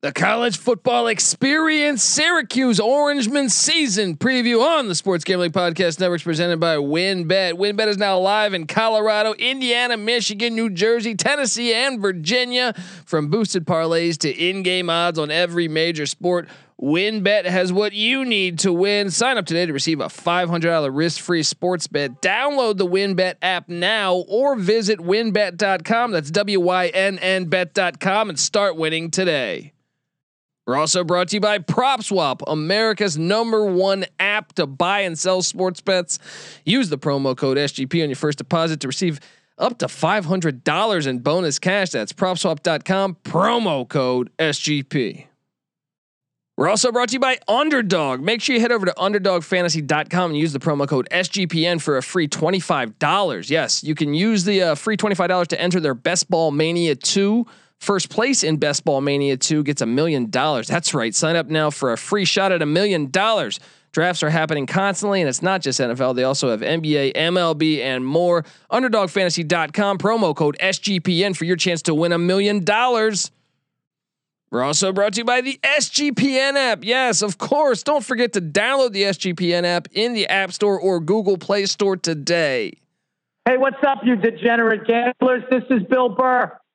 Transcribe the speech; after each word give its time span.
The 0.00 0.12
college 0.12 0.58
football 0.58 1.08
experience, 1.08 2.04
Syracuse 2.04 2.78
Orangeman 2.78 3.50
season 3.50 4.16
preview 4.16 4.62
on 4.62 4.86
the 4.86 4.94
Sports 4.94 5.24
Gambling 5.24 5.50
Podcast 5.50 5.98
Network, 5.98 6.22
presented 6.22 6.60
by 6.60 6.76
WynnBET. 6.76 7.54
WynnBET 7.54 7.88
is 7.88 7.98
now 7.98 8.16
live 8.16 8.54
in 8.54 8.68
Colorado, 8.68 9.32
Indiana, 9.32 9.96
Michigan, 9.96 10.54
New 10.54 10.70
Jersey, 10.70 11.16
Tennessee, 11.16 11.74
and 11.74 12.00
Virginia. 12.00 12.74
From 13.06 13.26
boosted 13.26 13.66
parlays 13.66 14.16
to 14.18 14.30
in-game 14.30 14.88
odds 14.88 15.18
on 15.18 15.32
every 15.32 15.66
major 15.66 16.06
sport, 16.06 16.48
WynnBET 16.80 17.46
has 17.46 17.72
what 17.72 17.92
you 17.92 18.24
need 18.24 18.60
to 18.60 18.72
win. 18.72 19.10
Sign 19.10 19.36
up 19.36 19.46
today 19.46 19.66
to 19.66 19.72
receive 19.72 19.98
a 19.98 20.06
$500 20.06 20.90
risk-free 20.92 21.42
sports 21.42 21.88
bet. 21.88 22.22
Download 22.22 22.76
the 22.76 22.86
WynnBET 22.86 23.34
app 23.42 23.68
now 23.68 24.14
or 24.28 24.54
visit 24.54 25.00
wynnbet.com. 25.00 26.12
That's 26.12 26.30
W-Y-N-N 26.30 27.46
bet.com 27.46 28.28
and 28.28 28.38
start 28.38 28.76
winning 28.76 29.10
today. 29.10 29.72
We're 30.68 30.76
also 30.76 31.02
brought 31.02 31.28
to 31.28 31.36
you 31.36 31.40
by 31.40 31.60
PropSwap, 31.60 32.42
America's 32.46 33.16
number 33.16 33.64
one 33.64 34.04
app 34.20 34.52
to 34.56 34.66
buy 34.66 35.00
and 35.00 35.18
sell 35.18 35.40
sports 35.40 35.80
bets. 35.80 36.18
Use 36.66 36.90
the 36.90 36.98
promo 36.98 37.34
code 37.34 37.56
SGP 37.56 38.02
on 38.02 38.10
your 38.10 38.16
first 38.16 38.36
deposit 38.36 38.80
to 38.80 38.86
receive 38.86 39.18
up 39.56 39.78
to 39.78 39.86
$500 39.86 41.06
in 41.06 41.18
bonus 41.20 41.58
cash. 41.58 41.88
That's 41.88 42.12
propswap.com, 42.12 43.16
promo 43.24 43.88
code 43.88 44.30
SGP. 44.38 45.24
We're 46.58 46.68
also 46.68 46.92
brought 46.92 47.08
to 47.08 47.12
you 47.14 47.20
by 47.20 47.38
Underdog. 47.48 48.20
Make 48.20 48.42
sure 48.42 48.54
you 48.54 48.60
head 48.60 48.70
over 48.70 48.84
to 48.84 48.92
underdogfantasy.com 48.98 50.32
and 50.32 50.38
use 50.38 50.52
the 50.52 50.58
promo 50.58 50.86
code 50.86 51.08
SGPN 51.10 51.80
for 51.80 51.96
a 51.96 52.02
free 52.02 52.28
$25. 52.28 53.48
Yes, 53.48 53.82
you 53.82 53.94
can 53.94 54.12
use 54.12 54.44
the 54.44 54.60
uh, 54.60 54.74
free 54.74 54.98
$25 54.98 55.46
to 55.46 55.58
enter 55.58 55.80
their 55.80 55.94
Best 55.94 56.28
Ball 56.28 56.50
Mania 56.50 56.94
2 56.94 57.46
First 57.78 58.10
place 58.10 58.42
in 58.42 58.56
Best 58.56 58.84
Ball 58.84 59.00
Mania 59.00 59.36
2 59.36 59.62
gets 59.62 59.80
a 59.80 59.86
million 59.86 60.30
dollars. 60.30 60.66
That's 60.66 60.94
right. 60.94 61.14
Sign 61.14 61.36
up 61.36 61.46
now 61.46 61.70
for 61.70 61.92
a 61.92 61.96
free 61.96 62.24
shot 62.24 62.52
at 62.52 62.60
a 62.60 62.66
million 62.66 63.10
dollars. 63.10 63.60
Drafts 63.92 64.22
are 64.22 64.30
happening 64.30 64.66
constantly, 64.66 65.20
and 65.22 65.28
it's 65.28 65.42
not 65.42 65.62
just 65.62 65.80
NFL. 65.80 66.14
They 66.14 66.24
also 66.24 66.50
have 66.50 66.60
NBA, 66.60 67.14
MLB, 67.14 67.80
and 67.80 68.04
more. 68.04 68.44
UnderdogFantasy.com, 68.70 69.98
promo 69.98 70.36
code 70.36 70.56
SGPN 70.60 71.34
for 71.36 71.44
your 71.44 71.56
chance 71.56 71.80
to 71.82 71.94
win 71.94 72.12
a 72.12 72.18
million 72.18 72.64
dollars. 72.64 73.30
We're 74.50 74.62
also 74.62 74.92
brought 74.92 75.14
to 75.14 75.20
you 75.20 75.24
by 75.24 75.40
the 75.40 75.58
SGPN 75.62 76.54
app. 76.54 76.84
Yes, 76.84 77.22
of 77.22 77.38
course. 77.38 77.82
Don't 77.82 78.04
forget 78.04 78.32
to 78.34 78.40
download 78.40 78.92
the 78.92 79.04
SGPN 79.04 79.64
app 79.64 79.88
in 79.92 80.14
the 80.14 80.26
App 80.26 80.52
Store 80.52 80.78
or 80.78 81.00
Google 81.00 81.36
Play 81.38 81.66
Store 81.66 81.96
today. 81.96 82.72
Hey, 83.46 83.56
what's 83.56 83.82
up, 83.86 83.98
you 84.04 84.16
degenerate 84.16 84.86
gamblers? 84.86 85.42
This 85.50 85.64
is 85.70 85.82
Bill 85.88 86.10
Burr 86.10 86.58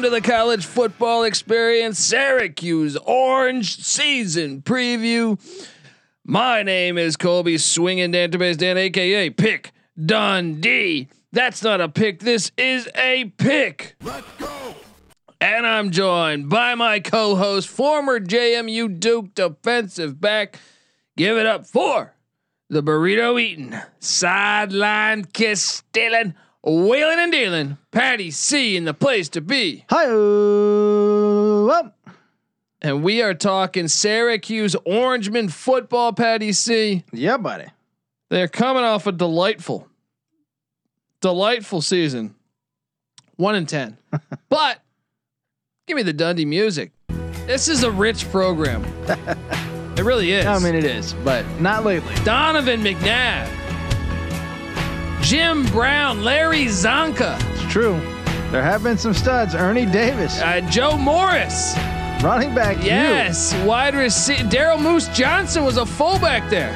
Welcome 0.00 0.14
to 0.14 0.22
the 0.22 0.32
college 0.32 0.64
football 0.64 1.24
experience, 1.24 1.98
Syracuse 1.98 2.96
Orange 2.96 3.76
season 3.84 4.62
preview. 4.62 5.38
My 6.24 6.62
name 6.62 6.96
is 6.96 7.18
Colby 7.18 7.58
Swinging 7.58 8.10
Database 8.10 8.56
Dan, 8.56 8.78
aka 8.78 9.28
Pick 9.28 9.72
Dundee. 10.02 11.10
That's 11.32 11.62
not 11.62 11.82
a 11.82 11.88
pick. 11.90 12.20
This 12.20 12.50
is 12.56 12.88
a 12.94 13.26
pick. 13.36 13.96
Let's 14.02 14.26
go. 14.38 14.74
And 15.38 15.66
I'm 15.66 15.90
joined 15.90 16.48
by 16.48 16.74
my 16.76 17.00
co-host, 17.00 17.68
former 17.68 18.18
JMU 18.18 18.98
Duke 18.98 19.34
defensive 19.34 20.18
back. 20.18 20.58
Give 21.18 21.36
it 21.36 21.44
up 21.44 21.66
for 21.66 22.14
the 22.70 22.82
burrito 22.82 23.38
eating, 23.38 23.78
sideline 23.98 25.26
kiss 25.26 25.62
stealing 25.62 26.36
Wheeling 26.62 27.18
and 27.18 27.32
dealing, 27.32 27.78
Patty 27.90 28.30
C 28.30 28.76
in 28.76 28.84
the 28.84 28.92
place 28.92 29.30
to 29.30 29.40
be. 29.40 29.86
Hi. 29.88 30.04
And 32.82 33.02
we 33.02 33.22
are 33.22 33.32
talking 33.32 33.88
Syracuse 33.88 34.76
Orangeman 34.86 35.50
football, 35.50 36.12
Patty 36.12 36.52
C. 36.52 37.04
Yeah, 37.12 37.38
buddy. 37.38 37.66
They're 38.28 38.48
coming 38.48 38.84
off 38.84 39.06
a 39.06 39.12
delightful, 39.12 39.88
delightful 41.22 41.80
season. 41.80 42.34
One 43.36 43.54
in 43.54 43.64
ten. 43.64 43.96
but 44.50 44.82
give 45.86 45.96
me 45.96 46.02
the 46.02 46.12
Dundee 46.12 46.44
music. 46.44 46.92
This 47.46 47.68
is 47.68 47.84
a 47.84 47.90
rich 47.90 48.30
program. 48.30 48.84
it 49.96 50.04
really 50.04 50.32
is. 50.32 50.44
I 50.44 50.58
mean, 50.58 50.74
it 50.74 50.84
is, 50.84 51.14
but 51.24 51.44
not 51.58 51.84
lately. 51.84 52.14
Donovan 52.22 52.82
McNabb. 52.82 53.59
Jim 55.30 55.64
Brown, 55.66 56.24
Larry 56.24 56.64
Csonka, 56.64 57.38
It's 57.52 57.72
true. 57.72 57.92
There 58.50 58.64
have 58.64 58.82
been 58.82 58.98
some 58.98 59.14
studs. 59.14 59.54
Ernie 59.54 59.86
Davis, 59.86 60.40
uh, 60.40 60.60
Joe 60.68 60.96
Morris, 60.96 61.76
running 62.20 62.52
back. 62.52 62.82
Yes, 62.82 63.54
you. 63.54 63.64
wide 63.64 63.94
receiver. 63.94 64.42
Daryl 64.48 64.82
Moose 64.82 65.06
Johnston 65.16 65.62
was 65.64 65.76
a 65.76 65.86
fullback 65.86 66.50
there. 66.50 66.72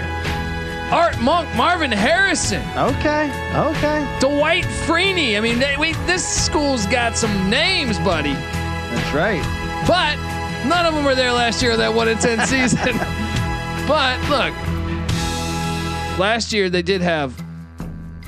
Art 0.93 1.21
Monk, 1.21 1.53
Marvin 1.57 1.91
Harrison. 1.91 2.63
Okay, 2.79 3.25
okay. 3.57 4.19
Dwight 4.21 4.63
Freeney. 4.87 5.37
I 5.37 5.41
mean, 5.41 5.59
they, 5.59 5.77
we, 5.77 5.95
this 6.07 6.25
school's 6.25 6.87
got 6.87 7.17
some 7.17 7.51
names, 7.51 7.99
buddy. 7.99 8.35
That's 8.35 9.13
right. 9.13 9.43
But 9.85 10.15
none 10.69 10.87
of 10.87 10.95
them 10.95 11.05
were 11.05 11.17
there 11.17 11.33
last 11.33 11.61
year 11.61 11.77
that 11.77 11.93
one 11.93 12.07
in 12.07 12.19
ten 12.19 12.39
season. 12.47 12.97
but 13.89 14.21
look, 14.31 14.55
last 16.21 16.53
year 16.53 16.71
they 16.71 16.83
did 16.83 17.01
have 17.01 17.35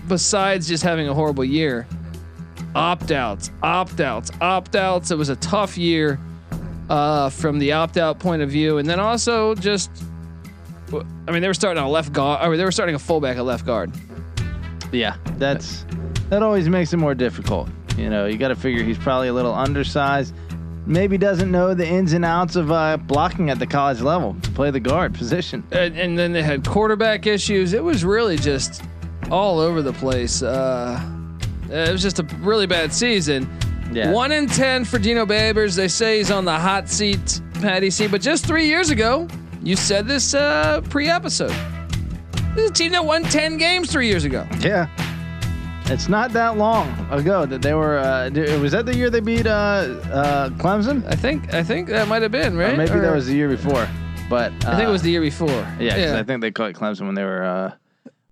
besides 0.09 0.69
just 0.69 0.83
having 0.83 1.09
a 1.09 1.15
horrible 1.15 1.45
year, 1.45 1.87
opt 2.75 3.11
outs, 3.11 3.51
opt 3.63 4.01
outs, 4.01 4.31
opt 4.41 4.77
outs. 4.77 5.11
It 5.11 5.19
was 5.19 5.29
a 5.29 5.37
tough 5.37 5.79
year 5.79 6.19
uh, 6.89 7.31
from 7.31 7.59
the 7.59 7.73
opt 7.73 7.97
out 7.97 8.19
point 8.19 8.43
of 8.43 8.51
view, 8.51 8.79
and 8.79 8.89
then 8.89 9.01
also 9.01 9.55
just, 9.55 9.91
I 10.93 11.33
mean, 11.33 11.43
they 11.43 11.49
were 11.49 11.55
starting 11.55 11.83
a 11.83 11.89
left 11.89 12.13
guard. 12.13 12.41
I 12.41 12.49
mean, 12.49 12.59
they 12.59 12.65
were 12.65 12.73
starting 12.73 12.95
a 12.95 12.99
fullback 12.99 13.37
at 13.37 13.45
left 13.45 13.67
guard. 13.67 13.93
Yeah, 14.93 15.17
that's 15.39 15.85
that 16.29 16.43
always 16.43 16.69
makes 16.69 16.93
it 16.93 16.99
more 16.99 17.15
difficult. 17.15 17.69
You 17.97 18.11
know, 18.11 18.27
you 18.27 18.37
got 18.37 18.49
to 18.49 18.57
figure 18.57 18.83
he's 18.85 18.99
probably 18.99 19.29
a 19.29 19.33
little 19.33 19.55
undersized. 19.55 20.35
Maybe 20.87 21.19
doesn't 21.19 21.51
know 21.51 21.75
the 21.75 21.87
ins 21.87 22.13
and 22.13 22.25
outs 22.25 22.55
of 22.55 22.71
uh, 22.71 22.97
blocking 22.99 23.51
at 23.51 23.59
the 23.59 23.67
college 23.67 24.01
level 24.01 24.37
to 24.43 24.51
play 24.53 24.71
the 24.71 24.79
guard 24.79 25.15
position. 25.15 25.65
And, 25.73 25.99
and 25.99 26.17
then 26.17 26.33
they 26.33 26.43
had 26.45 26.65
quarterback 26.65 27.27
issues. 27.27 27.73
It 27.73 27.83
was 27.83 28.05
really 28.05 28.37
just 28.37 28.85
all 29.31 29.59
over 29.59 29.83
the 29.83 29.93
place. 29.93 30.43
Uh, 30.43 31.01
it 31.71 31.91
was 31.91 32.03
just 32.03 32.19
a 32.19 32.25
really 32.41 32.67
bad 32.67 32.93
season. 32.93 33.49
Yeah. 33.93 34.13
One 34.13 34.33
in 34.33 34.47
ten 34.47 34.85
for 34.85 34.99
Dino 34.99 35.27
Babers. 35.27 35.77
They 35.77 35.89
say 35.89 36.19
he's 36.19 36.31
on 36.31 36.45
the 36.45 36.59
hot 36.59 36.89
seat, 36.89 37.41
Patty 37.55 37.91
C. 37.91 38.07
But 38.07 38.21
just 38.21 38.47
three 38.47 38.67
years 38.67 38.91
ago, 38.91 39.29
you 39.63 39.77
said 39.77 40.07
this 40.07 40.35
uh, 40.35 40.81
pre-episode. 40.91 41.55
This 42.55 42.65
is 42.65 42.71
a 42.71 42.75
team 42.75 42.93
that 42.93 43.05
won 43.05 43.23
ten 43.25 43.57
games 43.59 43.91
three 43.91 44.09
years 44.09 44.25
ago. 44.25 44.47
Yeah. 44.61 44.89
It's 45.89 46.09
not 46.09 46.33
that 46.33 46.57
long 46.57 46.89
ago 47.13 47.47
that 47.47 47.63
they 47.63 47.75
were. 47.75 47.99
Uh, 47.99 48.29
was 48.61 48.73
that 48.73 48.87
the 48.87 48.97
year 48.97 49.09
they 49.09 49.21
beat 49.21 49.47
uh, 49.47 49.51
uh, 49.51 50.49
Clemson? 50.51 51.07
I 51.07 51.15
think. 51.15 51.55
I 51.55 51.63
think 51.63 51.89
that 51.89 52.09
might 52.09 52.23
have 52.23 52.33
been 52.33 52.57
right. 52.57 52.75
Or 52.75 52.77
maybe 52.77 52.91
or, 52.91 53.01
that 53.03 53.15
was 53.15 53.27
the 53.27 53.35
year 53.35 53.49
before. 53.49 53.89
But 54.29 54.53
I 54.67 54.75
think 54.77 54.89
it 54.89 54.91
was 54.91 55.03
uh, 55.03 55.05
the 55.05 55.11
year 55.11 55.21
before. 55.21 55.49
Yeah, 55.79 55.97
yeah. 55.97 56.19
I 56.19 56.25
think 56.25 56.41
they 56.41 56.51
caught 56.51 56.73
Clemson 56.75 57.07
when 57.07 57.15
they 57.15 57.23
were 57.23 57.45
uh, 57.45 57.73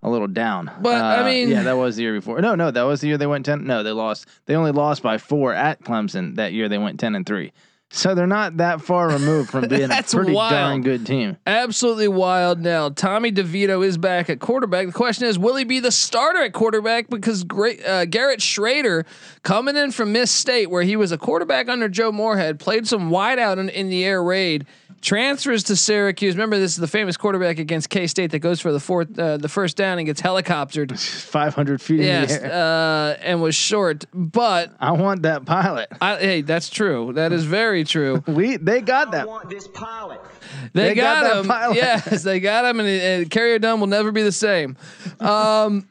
a 0.05 0.11
little 0.11 0.29
down. 0.29 0.71
But 0.81 1.01
uh, 1.01 1.23
I 1.23 1.25
mean, 1.25 1.49
yeah, 1.49 1.63
that 1.63 1.77
was 1.77 1.97
the 1.97 2.03
year 2.03 2.15
before. 2.15 2.41
No, 2.41 2.55
no, 2.55 2.71
that 2.71 2.83
was 2.83 3.01
the 3.01 3.09
year 3.09 3.19
they 3.19 3.27
went 3.27 3.47
ten. 3.47 3.67
No, 3.67 3.83
they 3.83 3.91
lost. 3.91 4.27
They 4.47 4.55
only 4.55 4.71
lost 4.71 5.03
by 5.03 5.19
four 5.19 5.53
at 5.53 5.83
Clemson 5.83 6.37
that 6.37 6.53
year. 6.53 6.69
They 6.69 6.79
went 6.79 7.01
ten 7.01 7.15
and 7.15 7.27
three. 7.27 7.53
So 7.91 8.15
they're 8.15 8.27
not 8.27 8.57
that 8.57 8.81
far 8.81 9.09
removed 9.09 9.51
from 9.51 9.69
being 9.69 9.91
a 9.91 10.03
pretty 10.03 10.33
wild. 10.33 10.51
darn 10.51 10.83
good 10.83 11.07
team. 11.07 11.37
Absolutely 11.47 12.09
wild. 12.09 12.61
Now 12.61 12.89
Tommy 12.89 13.31
DeVito 13.31 13.87
is 13.87 13.97
back 13.97 14.29
at 14.29 14.41
quarterback. 14.41 14.87
The 14.87 14.93
question 14.93 15.27
is, 15.27 15.39
will 15.39 15.55
he 15.55 15.65
be 15.65 15.81
the 15.81 15.93
starter 15.93 16.43
at 16.43 16.53
quarterback? 16.53 17.09
Because 17.09 17.45
great 17.45 17.85
uh, 17.87 18.05
Garrett 18.05 18.41
Shrader 18.41 19.07
coming 19.43 19.77
in 19.77 19.93
from 19.93 20.13
Miss 20.13 20.31
State, 20.31 20.71
where 20.71 20.83
he 20.83 20.97
was 20.97 21.13
a 21.13 21.19
quarterback 21.19 21.69
under 21.69 21.89
Joe 21.89 22.11
Moorhead, 22.11 22.59
played 22.59 22.87
some 22.87 23.11
wideout 23.11 23.59
in, 23.59 23.69
in 23.69 23.89
the 23.89 24.05
air 24.05 24.23
raid 24.23 24.67
transfers 25.05 25.63
to 25.65 25.77
Syracuse. 25.77 26.35
Remember, 26.35 26.59
this 26.59 26.73
is 26.73 26.79
the 26.79 26.89
famous 26.89 27.17
quarterback 27.17 27.59
against 27.59 27.91
K 27.91 28.07
State 28.09 28.33
that 28.33 28.41
goes 28.41 28.61
for 28.61 28.73
the 28.73 28.81
fourth, 28.81 29.17
uh, 29.19 29.37
the 29.37 29.49
first 29.49 29.77
down 29.77 29.99
and 29.99 30.07
gets 30.07 30.21
helicoptered. 30.21 30.99
500 31.25 31.81
feet 31.81 32.01
yes, 32.01 32.35
in 32.35 32.43
the 32.43 32.53
air. 32.53 32.53
uh, 32.53 33.23
and 33.23 33.43
was 33.43 33.55
short. 33.55 34.07
But 34.13 34.73
I 34.81 34.93
want 34.93 35.23
that 35.23 35.45
pilot. 35.45 35.89
I, 36.01 36.17
hey, 36.17 36.41
that's 36.41 36.71
true. 36.71 37.13
That 37.13 37.33
is 37.33 37.45
very 37.45 37.85
true. 37.85 38.23
We 38.35 38.57
they 38.57 38.81
got 38.81 39.13
that. 39.13 39.23
I 39.23 39.27
want 39.27 39.49
this 39.51 39.69
pilot. 39.69 40.21
They, 40.73 40.89
They 40.89 40.95
got, 40.95 41.23
got 41.23 41.35
that 41.35 41.41
him. 41.41 41.47
pilot. 41.47 41.77
Yes, 41.77 42.23
they 42.23 42.41
got 42.41 42.65
him, 42.65 42.81
and, 42.81 42.89
and 42.89 43.31
Carrier 43.31 43.59
Dome 43.59 43.81
will 43.81 43.87
never 43.87 44.11
be 44.11 44.23
the 44.23 44.33
same. 44.33 44.77
Um, 45.21 45.87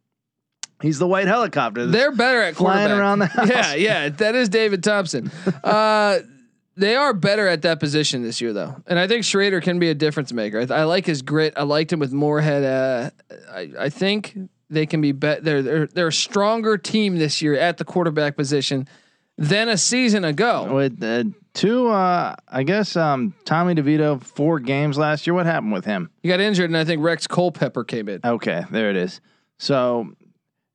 He's 0.82 0.98
the 0.98 1.06
white 1.06 1.26
helicopter. 1.26 1.86
they're 1.86 2.10
better 2.12 2.40
at 2.40 2.56
Flying 2.56 2.90
around 2.90 3.18
the 3.18 3.26
house. 3.26 3.48
Yeah, 3.50 3.74
yeah, 3.74 4.08
that 4.08 4.34
is 4.34 4.48
David 4.48 4.82
Thompson. 4.82 5.30
Uh, 5.62 6.20
they 6.80 6.96
are 6.96 7.12
better 7.12 7.46
at 7.46 7.62
that 7.62 7.78
position 7.78 8.22
this 8.22 8.40
year, 8.40 8.52
though, 8.52 8.76
and 8.86 8.98
I 8.98 9.06
think 9.06 9.24
Shrader 9.24 9.62
can 9.62 9.78
be 9.78 9.90
a 9.90 9.94
difference 9.94 10.32
maker. 10.32 10.60
I, 10.60 10.74
I 10.80 10.84
like 10.84 11.06
his 11.06 11.22
grit. 11.22 11.54
I 11.56 11.62
liked 11.62 11.92
him 11.92 12.00
with 12.00 12.12
Moorhead. 12.12 12.64
Uh, 12.64 13.10
I, 13.52 13.70
I 13.78 13.88
think 13.90 14.36
they 14.70 14.86
can 14.86 15.00
be 15.00 15.12
better. 15.12 15.40
They're, 15.40 15.62
they're 15.62 15.86
they're 15.86 16.08
a 16.08 16.12
stronger 16.12 16.78
team 16.78 17.16
this 17.18 17.42
year 17.42 17.54
at 17.54 17.78
the 17.78 17.84
quarterback 17.84 18.36
position 18.36 18.88
than 19.36 19.68
a 19.68 19.76
season 19.76 20.24
ago. 20.24 20.74
with 20.74 21.02
uh, 21.02 21.24
two. 21.54 21.88
Uh, 21.88 22.34
I 22.48 22.62
guess 22.62 22.96
um, 22.96 23.34
Tommy 23.44 23.74
DeVito 23.74 24.22
four 24.22 24.58
games 24.60 24.96
last 24.98 25.26
year. 25.26 25.34
What 25.34 25.46
happened 25.46 25.72
with 25.72 25.84
him? 25.84 26.10
He 26.22 26.28
got 26.28 26.40
injured, 26.40 26.70
and 26.70 26.76
I 26.76 26.84
think 26.84 27.02
Rex 27.02 27.26
Culpepper 27.26 27.84
came 27.84 28.08
in. 28.08 28.20
Okay, 28.24 28.64
there 28.70 28.90
it 28.90 28.96
is. 28.96 29.20
So, 29.58 30.14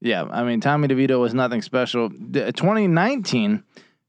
yeah, 0.01 0.23
I 0.23 0.43
mean 0.43 0.61
Tommy 0.61 0.87
DeVito 0.87 1.19
was 1.19 1.33
nothing 1.33 1.61
special. 1.61 2.09
D- 2.09 2.51
2019, 2.51 3.63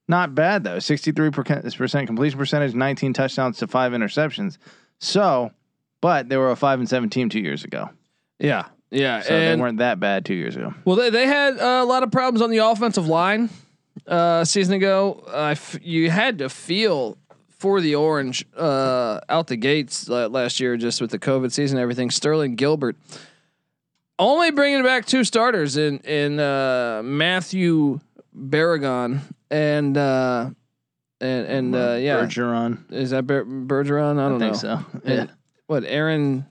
not 0.08 0.35
bad 0.35 0.64
though. 0.64 0.79
63 0.79 1.31
percent 1.31 2.06
completion 2.06 2.38
percentage, 2.38 2.75
19 2.75 3.12
touchdowns 3.12 3.58
to 3.58 3.67
five 3.67 3.93
interceptions. 3.93 4.58
So, 4.99 5.50
but 6.00 6.29
they 6.29 6.37
were 6.37 6.50
a 6.50 6.56
five 6.56 6.79
and 6.79 6.88
seven 6.88 7.11
team 7.11 7.29
two 7.29 7.41
years 7.41 7.64
ago, 7.64 7.91
Yeah, 8.38 8.67
yeah, 8.91 9.20
so 9.20 9.35
and 9.35 9.58
they 9.58 9.61
weren't 9.62 9.79
that 9.79 10.00
bad 10.00 10.25
two 10.25 10.35
years 10.35 10.56
ago. 10.56 10.73
Well, 10.85 10.97
they, 10.97 11.11
they 11.11 11.26
had 11.26 11.58
a 11.58 11.85
lot 11.85 12.03
of 12.03 12.11
problems 12.11 12.41
on 12.41 12.50
the 12.50 12.58
offensive 12.58 13.06
line 13.06 13.50
uh, 14.06 14.44
season 14.44 14.75
ago. 14.75 15.25
Uh, 15.26 15.49
f- 15.50 15.79
you 15.82 16.11
had 16.11 16.38
to 16.38 16.49
feel 16.49 17.19
for 17.58 17.81
the 17.81 17.94
Orange 17.94 18.47
uh, 18.56 19.20
out 19.29 19.49
the 19.49 19.56
gates 19.56 20.08
uh, 20.08 20.29
last 20.29 20.61
year, 20.61 20.76
just 20.76 21.00
with 21.00 21.11
the 21.11 21.19
COVID 21.19 21.50
season 21.53 21.79
and 21.79 21.82
everything. 21.82 22.11
Sterling 22.11 22.55
Gilbert 22.55 22.97
only 24.19 24.50
bringing 24.50 24.82
back 24.82 25.05
two 25.05 25.25
starters 25.25 25.76
in 25.76 25.99
in 26.00 26.38
uh, 26.41 27.03
Matthew 27.05 28.00
Barragon 28.36 29.20
and 29.50 29.96
uh, 29.96 30.50
and 31.20 31.46
and 31.46 31.74
uh, 31.74 31.96
yeah, 31.98 32.18
Bergeron. 32.20 32.92
is 32.92 33.10
that 33.10 33.26
Ber- 33.26 33.44
Bergeron? 33.44 34.18
I 34.20 34.26
I 34.26 34.28
don't 34.28 34.38
think 34.38 34.52
know. 34.54 34.58
so. 34.58 35.00
And 35.04 35.28
Yeah. 35.28 35.34
What 35.66 35.84
Aaron? 35.84 36.46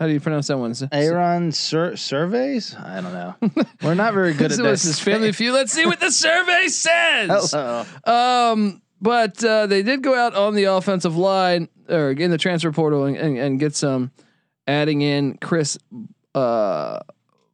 How 0.00 0.06
do 0.08 0.12
you 0.12 0.18
pronounce 0.20 0.48
that 0.48 0.58
one? 0.58 0.74
Aaron 0.90 1.52
sur- 1.52 1.94
surveys? 1.96 2.74
I 2.74 3.00
don't 3.00 3.12
know. 3.12 3.34
We're 3.82 3.94
not 3.94 4.12
very 4.12 4.32
good 4.34 4.50
This 4.50 4.58
at 4.58 4.62
this. 4.64 4.70
was 4.84 4.96
his 4.96 5.00
family 5.00 5.30
feud. 5.32 5.54
Let's 5.54 5.72
see 5.72 5.86
what 5.86 6.00
the 6.00 6.10
survey 6.10 6.66
says. 6.68 7.52
Hello. 7.52 7.84
Um, 8.04 8.82
but 9.00 9.42
uh, 9.44 9.66
they 9.66 9.82
did 9.82 10.02
go 10.02 10.14
out 10.18 10.34
on 10.34 10.54
the 10.54 10.64
offensive 10.64 11.16
line 11.16 11.68
or 11.88 12.10
in 12.10 12.30
the 12.32 12.38
transfer 12.38 12.72
portal 12.72 13.04
and, 13.04 13.16
and, 13.16 13.38
and 13.38 13.60
get 13.60 13.76
some, 13.76 14.10
adding 14.66 15.00
in 15.02 15.38
Chris, 15.38 15.78
uh, 16.34 16.98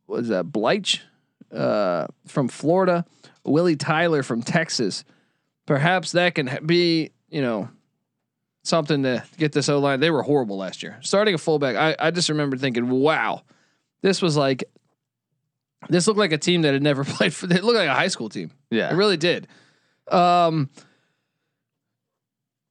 what 0.06 0.20
is 0.20 0.28
that 0.28 0.46
Bleich, 0.46 1.00
uh, 1.52 2.06
from 2.26 2.48
Florida, 2.48 3.04
Willie 3.44 3.76
Tyler 3.76 4.22
from 4.22 4.42
Texas. 4.42 5.04
Perhaps 5.66 6.12
that 6.12 6.34
can 6.34 6.58
be, 6.66 7.10
you 7.28 7.42
know, 7.42 7.68
something 8.62 9.02
to 9.02 9.24
get 9.38 9.52
this 9.52 9.68
O 9.68 9.78
line. 9.78 10.00
They 10.00 10.10
were 10.10 10.22
horrible 10.22 10.56
last 10.56 10.82
year. 10.82 10.98
Starting 11.02 11.34
a 11.34 11.38
fullback, 11.38 11.76
I, 11.76 11.96
I 12.06 12.10
just 12.10 12.28
remember 12.28 12.56
thinking, 12.56 12.88
wow, 12.90 13.42
this 14.02 14.20
was 14.20 14.36
like, 14.36 14.64
this 15.88 16.06
looked 16.06 16.18
like 16.18 16.32
a 16.32 16.38
team 16.38 16.62
that 16.62 16.72
had 16.72 16.82
never 16.82 17.04
played 17.04 17.32
for. 17.34 17.46
It 17.46 17.64
looked 17.64 17.78
like 17.78 17.88
a 17.88 17.94
high 17.94 18.08
school 18.08 18.28
team. 18.28 18.50
Yeah. 18.70 18.92
It 18.92 18.96
really 18.96 19.16
did. 19.16 19.48
Um, 20.10 20.70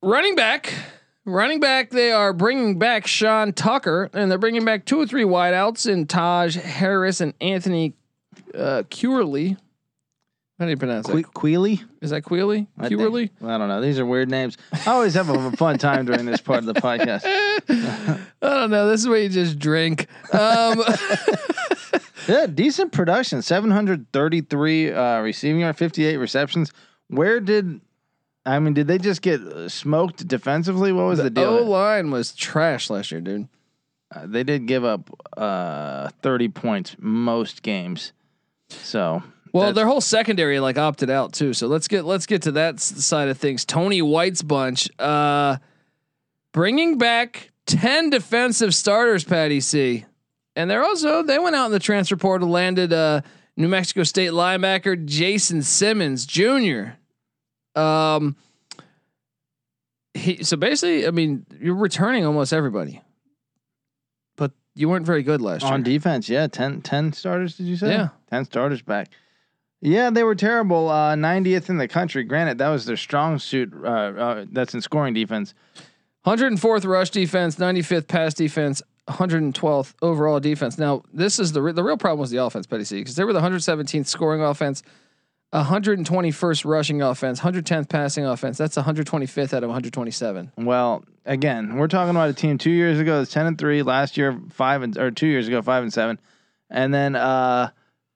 running 0.02 0.36
back, 0.36 0.74
running 1.26 1.60
back. 1.60 1.90
They 1.90 2.12
are 2.12 2.34
bringing 2.34 2.78
back 2.80 3.08
Sean 3.08 3.54
Tucker, 3.54 4.10
and 4.14 4.30
they're 4.30 4.38
bringing 4.38 4.66
back 4.66 4.86
two 4.86 5.00
or 5.00 5.06
three 5.06 5.24
wideouts 5.24 5.90
in 5.90 6.06
Taj 6.06 6.56
Harris 6.56 7.22
and 7.22 7.34
Anthony 7.42 7.96
uh, 8.56 8.84
Curley. 8.90 9.58
How 10.60 10.66
do 10.66 10.72
you 10.72 10.78
pronounce 10.78 11.08
Que- 11.08 11.22
that? 11.22 11.34
Queely? 11.34 11.82
Is 12.02 12.10
that 12.10 12.24
Queely? 12.24 12.68
I 12.78 12.90
think. 12.90 13.00
Curley? 13.00 13.32
I 13.42 13.58
don't 13.58 13.70
know. 13.70 13.80
These 13.82 13.98
are 14.00 14.06
weird 14.06 14.30
names. 14.30 14.58
I 14.74 14.92
always 14.92 15.14
have 15.14 15.30
a 15.30 15.52
fun 15.52 15.78
time 15.78 16.06
during 16.06 16.26
this 16.26 16.42
part 16.42 16.60
of 16.60 16.66
the 16.66 16.74
podcast. 16.74 17.22
I 18.42 18.50
don't 18.60 18.70
know. 18.72 18.90
This 18.90 19.02
is 19.02 19.08
where 19.08 19.20
you 19.20 19.30
just 19.30 19.58
drink. 19.60 20.08
Um, 20.34 20.84
Yeah, 22.30 22.46
decent 22.46 22.92
production. 22.92 23.42
733 23.42 24.92
uh, 24.92 25.22
receiving 25.22 25.62
yard, 25.62 25.78
58 25.78 26.18
receptions. 26.18 26.72
Where 27.08 27.40
did 27.40 27.82
I 28.46 28.60
mean, 28.60 28.74
did 28.74 28.88
they 28.88 29.00
just 29.00 29.22
get 29.22 29.42
uh, 29.42 29.68
smoked 29.68 30.28
defensively? 30.28 30.92
What 30.92 31.06
was 31.06 31.18
the, 31.18 31.24
the 31.26 31.30
deal? 31.32 31.50
O 31.58 31.64
line 31.64 32.12
was 32.12 32.34
trash 32.34 32.90
last 32.90 33.12
year, 33.12 33.22
dude. 33.22 33.48
Uh, 34.14 34.26
they 34.28 34.44
did 34.44 34.68
give 34.68 34.86
up 34.86 35.10
uh, 35.38 36.10
30 36.22 36.50
points 36.50 36.96
most 37.00 37.64
games. 37.64 38.14
So, 38.70 39.24
Well, 39.54 39.74
their 39.74 39.88
whole 39.88 40.02
secondary 40.02 40.60
like 40.60 40.78
opted 40.78 41.10
out 41.10 41.34
too. 41.34 41.54
So 41.54 41.68
let's 41.68 41.88
get 41.88 42.06
let's 42.06 42.26
get 42.26 42.44
to 42.44 42.52
that 42.54 42.80
side 42.80 43.30
of 43.30 43.38
things. 43.38 43.66
Tony 43.66 44.02
White's 44.02 44.42
bunch, 44.42 44.90
uh, 45.00 45.58
bringing 46.54 46.98
back 46.98 47.52
ten 47.66 48.10
defensive 48.10 48.74
starters. 48.76 49.24
Patty 49.24 49.60
C, 49.60 50.06
and 50.56 50.70
they're 50.70 50.84
also 50.84 51.24
they 51.24 51.40
went 51.40 51.56
out 51.56 51.68
in 51.68 51.72
the 51.72 51.80
transfer 51.80 52.16
portal, 52.16 52.48
landed 52.50 52.94
uh, 52.94 53.22
New 53.58 53.68
Mexico 53.68 54.04
State 54.04 54.32
linebacker 54.32 55.04
Jason 55.06 55.62
Simmons 55.64 56.26
Jr. 56.26 56.92
Um, 57.76 58.36
he 60.14 60.44
so 60.44 60.58
basically, 60.58 61.08
I 61.08 61.12
mean, 61.12 61.46
you're 61.60 61.76
returning 61.76 62.26
almost 62.26 62.54
everybody, 62.54 63.02
you 64.80 64.88
weren't 64.90 65.06
very 65.06 65.24
good 65.24 65.42
last 65.42 65.64
year. 65.64 65.74
on 65.74 65.84
defense, 65.84 66.30
yeah, 66.30 66.48
10, 66.48 66.82
10 66.82 67.14
starters, 67.14 67.58
did 67.58 67.66
you 67.68 67.76
say? 67.76 67.92
Yeah. 67.92 68.10
10 68.30 68.46
starters 68.46 68.82
back. 68.82 69.10
Yeah, 69.82 70.10
they 70.10 70.24
were 70.24 70.36
terrible. 70.36 70.90
Uh, 70.90 71.16
90th 71.16 71.70
in 71.70 71.78
the 71.78 71.88
country. 71.88 72.24
Granted, 72.24 72.58
that 72.58 72.70
was 72.70 72.86
their 72.86 72.98
strong 72.98 73.40
suit. 73.40 73.74
Uh, 73.74 73.88
uh, 73.88 74.46
that's 74.52 74.74
in 74.74 74.82
scoring 74.82 75.14
defense. 75.14 75.54
104th 76.26 76.86
rush 76.86 77.10
defense, 77.10 77.56
95th 77.56 78.08
pass 78.08 78.34
defense, 78.34 78.82
112th 79.08 79.94
overall 80.02 80.40
defense. 80.40 80.78
Now, 80.78 81.04
this 81.14 81.40
is 81.40 81.54
the 81.54 81.62
re- 81.62 81.72
the 81.72 81.84
real 81.84 81.98
problem 81.98 82.20
was 82.20 82.30
the 82.30 82.44
offense, 82.44 82.68
Petty 82.68 82.84
C, 82.84 83.00
because 83.00 83.16
they 83.16 83.24
were 83.24 83.34
the 83.34 83.40
117th 83.40 84.06
scoring 84.08 84.42
offense, 84.42 84.84
121st 85.54 86.66
rushing 86.66 87.02
offense, 87.02 87.40
110th 87.40 87.90
passing 87.90 88.26
offense. 88.26 88.58
That's 88.58 88.76
125th 88.78 89.54
out 89.54 89.64
of 89.64 89.70
127. 89.70 90.52
Well, 90.58 91.04
again, 91.26 91.76
we're 91.78 91.88
talking 91.88 92.12
about 92.12 92.30
a 92.30 92.34
team 92.34 92.58
two 92.58 92.70
years 92.72 93.00
ago 93.00 93.18
that's 93.20 93.32
ten 93.32 93.46
and 93.48 93.58
three. 93.58 93.82
Last 93.82 94.18
year, 94.18 94.40
five 94.52 94.82
and 94.84 94.98
or 94.98 95.12
two 95.12 95.28
years 95.28 95.48
ago, 95.48 95.62
five 95.62 95.82
and 95.84 95.92
seven, 95.92 96.20
and 96.70 96.94
then 96.94 97.16
uh, 97.16 97.72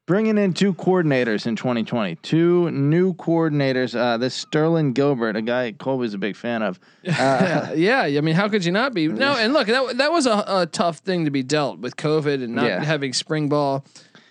bringing 0.06 0.38
in 0.38 0.54
two 0.54 0.76
coordinators 0.76 1.48
in 1.48 1.56
2020. 1.56 2.16
Two 2.18 2.70
new 2.70 3.16
coordinators. 3.16 3.98
Uh, 4.00 4.18
this 4.18 4.36
Sterling 4.36 4.94
Gilbert, 4.94 5.36
a 5.36 5.42
guy 5.42 5.72
Colby's 5.72 6.14
a 6.14 6.20
big 6.20 6.36
fan 6.36 6.62
of. 6.62 6.80
Uh, 7.06 7.74
yeah, 7.76 8.04
I 8.04 8.22
mean, 8.22 8.36
how 8.36 8.48
could 8.48 8.64
you 8.64 8.72
not 8.72 8.94
be? 8.94 9.08
No, 9.08 9.34
and 9.38 9.54
look, 9.54 9.68
that 9.68 9.98
that 9.98 10.12
was 10.12 10.28
a, 10.28 10.44
a 10.48 10.68
tough 10.72 11.00
thing 11.00 11.26
to 11.26 11.32
be 11.32 11.42
dealt 11.42 11.80
with 11.80 11.96
COVID 11.98 12.44
and 12.44 12.54
not 12.56 12.66
Yeah. 12.66 12.84
having 12.84 13.12
spring 13.14 13.50
ball. 13.50 13.84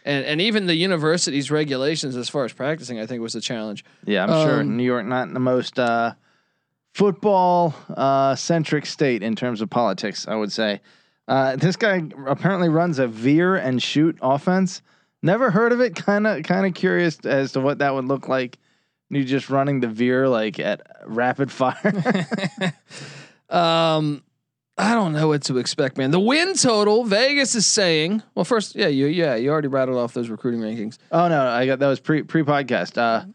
And, 0.05 0.25
and 0.25 0.41
even 0.41 0.67
the 0.67 0.75
university's 0.75 1.51
regulations 1.51 2.17
as 2.17 2.29
far 2.29 2.45
as 2.45 2.53
practicing, 2.53 2.99
I 2.99 3.07
think 3.07 3.23
was 3.23 3.35
a 3.35 3.41
challenge. 3.41 3.85
yeah, 4.05 4.25
I'm 4.25 4.47
sure 4.49 4.61
Um, 4.61 4.77
New 4.77 4.83
York 4.85 5.07
not 5.07 5.33
the 5.33 5.39
most 5.41 5.79
uh, 5.79 6.15
football 6.93 7.75
uh, 7.97 8.35
centric 8.35 8.87
state 8.87 9.23
in 9.23 9.37
terms 9.37 9.61
of 9.61 9.71
politics. 9.71 10.27
I 10.29 10.35
would 10.35 10.53
say. 10.53 10.81
Uh, 11.29 11.55
this 11.57 11.77
guy 11.77 12.03
apparently 12.27 12.69
runs 12.69 12.99
a 12.99 13.07
veer 13.07 13.55
and 13.57 13.81
shoot 13.83 14.19
offense. 14.21 14.83
Never 15.23 15.53
heard 15.53 15.71
of 15.73 15.81
it. 15.81 15.95
Kind 15.95 16.27
of, 16.27 16.43
kind 16.43 16.67
of 16.67 16.75
curious 16.75 17.19
as 17.25 17.53
to 17.53 17.61
what 17.61 17.79
that 17.79 17.95
would 17.95 18.07
look 18.07 18.29
like. 18.29 18.59
You 19.09 19.23
just 19.25 19.49
running 19.51 19.79
the 19.81 19.89
veer 19.89 20.27
like 20.29 20.59
at 20.59 20.83
rapid 21.07 21.53
fire. 21.53 22.27
Um, 23.49 24.23
I 24.79 24.95
don't 24.95 25.13
know 25.13 25.29
what 25.29 25.43
to 25.45 25.59
expect, 25.59 25.99
man. 25.99 26.11
The 26.13 26.21
win 26.21 26.55
total, 26.55 27.05
Vegas 27.05 27.55
is 27.55 27.67
saying. 27.67 28.23
Well, 28.35 28.45
first, 28.45 28.75
yeah, 28.75 28.87
you 28.89 29.07
yeah, 29.07 29.35
you 29.35 29.51
already 29.51 29.69
rattled 29.69 29.99
off 29.99 30.15
those 30.15 30.31
recruiting 30.31 30.61
rankings. 30.61 30.99
oh 31.11 31.29
no, 31.29 31.47
I 31.47 31.67
got 31.67 31.79
that 31.79 31.89
was 31.89 32.01
pre 32.01 32.23
pre 32.23 32.43
podcast. 32.43 32.97
Uh, 32.97 33.27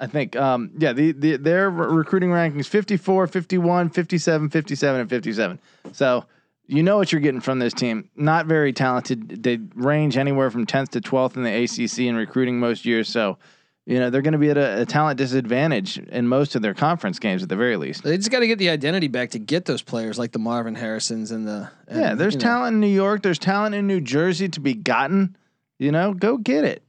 I 0.00 0.06
think 0.06 0.36
um 0.36 0.70
yeah 0.78 0.92
the, 0.92 1.12
the 1.12 1.36
their 1.36 1.70
recruiting 1.70 2.30
rankings 2.30 2.66
54, 2.66 3.26
51, 3.26 3.90
57, 3.90 4.50
57 4.50 5.00
and 5.00 5.10
57. 5.10 5.60
So 5.92 6.24
you 6.66 6.82
know 6.82 6.98
what 6.98 7.10
you're 7.10 7.20
getting 7.22 7.40
from 7.40 7.58
this 7.58 7.72
team. 7.72 8.10
Not 8.14 8.46
very 8.46 8.72
talented. 8.74 9.42
They 9.42 9.58
range 9.74 10.18
anywhere 10.18 10.50
from 10.50 10.66
10th 10.66 10.90
to 10.90 11.00
12th 11.00 11.36
in 11.36 11.42
the 11.42 11.64
ACC 11.64 12.00
in 12.00 12.14
recruiting 12.14 12.60
most 12.60 12.84
years. 12.84 13.08
So 13.08 13.38
You 13.88 13.98
know, 13.98 14.10
they're 14.10 14.20
going 14.20 14.32
to 14.32 14.38
be 14.38 14.50
at 14.50 14.58
a, 14.58 14.82
a 14.82 14.84
talent 14.84 15.16
disadvantage 15.16 15.96
in 15.96 16.28
most 16.28 16.54
of 16.54 16.60
their 16.60 16.74
conference 16.74 17.18
games 17.18 17.42
at 17.42 17.48
the 17.48 17.56
very 17.56 17.78
least. 17.78 18.02
They 18.02 18.18
just 18.18 18.30
got 18.30 18.40
to 18.40 18.46
get 18.46 18.58
the 18.58 18.68
identity 18.68 19.08
back 19.08 19.30
to 19.30 19.38
get 19.38 19.64
those 19.64 19.80
players 19.80 20.18
like 20.18 20.32
the 20.32 20.38
Marvin 20.38 20.74
Harrisons 20.74 21.30
and 21.30 21.48
the. 21.48 21.70
And, 21.86 21.98
yeah, 21.98 22.14
there's 22.14 22.34
you 22.34 22.40
know. 22.40 22.44
talent 22.44 22.74
in 22.74 22.80
New 22.80 22.86
York. 22.86 23.22
There's 23.22 23.38
talent 23.38 23.74
in 23.74 23.86
New 23.86 24.02
Jersey 24.02 24.50
to 24.50 24.60
be 24.60 24.74
gotten. 24.74 25.38
You 25.78 25.90
know, 25.90 26.12
go 26.12 26.36
get 26.36 26.64
it. 26.64 26.82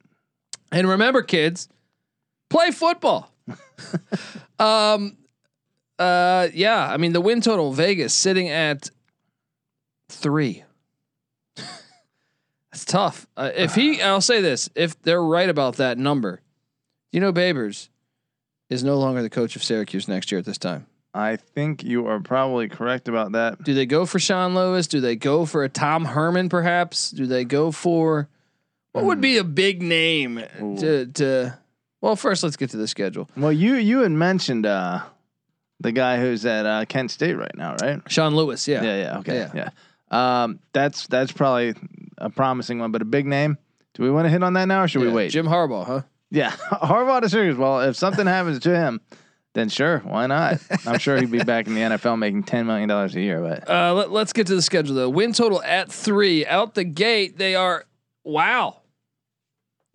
And 0.73 0.89
remember, 0.89 1.21
kids, 1.21 1.69
play 2.49 2.71
football. 2.71 3.31
um, 4.59 5.15
uh, 5.97 6.49
yeah, 6.53 6.85
I 6.85 6.97
mean 6.97 7.13
the 7.13 7.21
win 7.21 7.39
total 7.39 7.71
Vegas 7.71 8.13
sitting 8.13 8.49
at 8.49 8.91
three. 10.09 10.65
That's 11.55 12.83
tough. 12.83 13.25
Uh, 13.37 13.51
if 13.55 13.75
he, 13.75 14.01
I'll 14.01 14.19
say 14.19 14.41
this: 14.41 14.69
if 14.75 15.01
they're 15.01 15.23
right 15.23 15.47
about 15.47 15.77
that 15.77 15.97
number, 15.97 16.41
you 17.11 17.19
know, 17.19 17.31
Babers 17.33 17.89
is 18.69 18.83
no 18.83 18.97
longer 18.97 19.21
the 19.21 19.29
coach 19.29 19.55
of 19.55 19.63
Syracuse 19.63 20.07
next 20.07 20.31
year 20.31 20.39
at 20.39 20.45
this 20.45 20.57
time. 20.57 20.85
I 21.13 21.37
think 21.37 21.83
you 21.83 22.05
are 22.07 22.19
probably 22.19 22.69
correct 22.69 23.07
about 23.07 23.31
that. 23.31 23.63
Do 23.63 23.73
they 23.73 23.87
go 23.87 24.05
for 24.05 24.19
Sean 24.19 24.53
Lewis? 24.53 24.85
Do 24.87 25.01
they 25.01 25.15
go 25.15 25.45
for 25.45 25.63
a 25.63 25.69
Tom 25.69 26.05
Herman, 26.05 26.49
perhaps? 26.49 27.09
Do 27.09 27.25
they 27.25 27.45
go 27.45 27.71
for 27.71 28.27
what 28.91 29.05
would 29.05 29.21
be 29.21 29.37
a 29.37 29.43
big 29.43 29.81
name 29.81 30.37
to 30.79 31.07
to? 31.07 31.57
Well, 32.01 32.15
first 32.15 32.43
let's 32.43 32.57
get 32.57 32.69
to 32.71 32.77
the 32.77 32.87
schedule. 32.87 33.27
Well, 33.35 33.51
you 33.51 33.75
you 33.75 33.99
had 34.01 34.11
mentioned 34.11 34.65
uh, 34.67 35.01
the 35.79 35.91
guy 35.91 36.19
who's 36.19 36.45
at 36.45 36.65
uh, 36.65 36.85
Kent 36.85 37.09
State 37.11 37.33
right 37.35 37.55
now, 37.55 37.75
right? 37.81 38.01
Sean 38.07 38.35
Lewis, 38.35 38.67
yeah. 38.67 38.83
Yeah, 38.83 38.97
yeah, 38.97 39.17
okay, 39.19 39.35
Yeah. 39.35 39.51
yeah. 39.55 40.43
Um, 40.43 40.59
that's 40.73 41.07
that's 41.07 41.31
probably 41.31 41.73
a 42.19 42.29
promising 42.29 42.79
one, 42.79 42.91
but 42.91 43.01
a 43.01 43.05
big 43.05 43.25
name. 43.25 43.57
Do 43.95 44.03
we 44.03 44.11
want 44.11 44.25
to 44.25 44.29
hit 44.29 44.43
on 44.43 44.53
that 44.53 44.65
now, 44.65 44.83
or 44.83 44.87
should 44.87 45.01
we 45.01 45.09
wait? 45.09 45.31
Jim 45.31 45.47
Harbaugh, 45.47 45.85
huh? 45.85 46.01
Yeah, 46.31 46.51
Harbaugh 46.71 47.21
to 47.21 47.29
Syracuse. 47.29 47.57
Well, 47.57 47.81
if 47.81 47.95
something 47.95 48.25
happens 48.27 48.59
to 48.59 48.75
him, 48.75 49.01
then 49.53 49.69
sure, 49.69 49.99
why 49.99 50.27
not? 50.27 50.59
I'm 50.85 50.99
sure 50.99 51.17
he'd 51.17 51.31
be 51.31 51.43
back 51.43 51.65
in 51.67 51.73
the 51.73 51.81
NFL 51.81 52.19
making 52.19 52.43
ten 52.43 52.67
million 52.67 52.87
dollars 52.89 53.15
a 53.15 53.21
year. 53.21 53.41
But 53.41 53.69
Uh, 53.69 53.93
let, 53.93 54.11
let's 54.11 54.31
get 54.33 54.47
to 54.47 54.55
the 54.55 54.61
schedule 54.61 54.95
though. 54.95 55.09
Win 55.09 55.33
total 55.33 55.61
at 55.63 55.91
three. 55.91 56.45
Out 56.45 56.75
the 56.75 56.83
gate, 56.83 57.37
they 57.37 57.55
are 57.55 57.85
wow. 58.23 58.81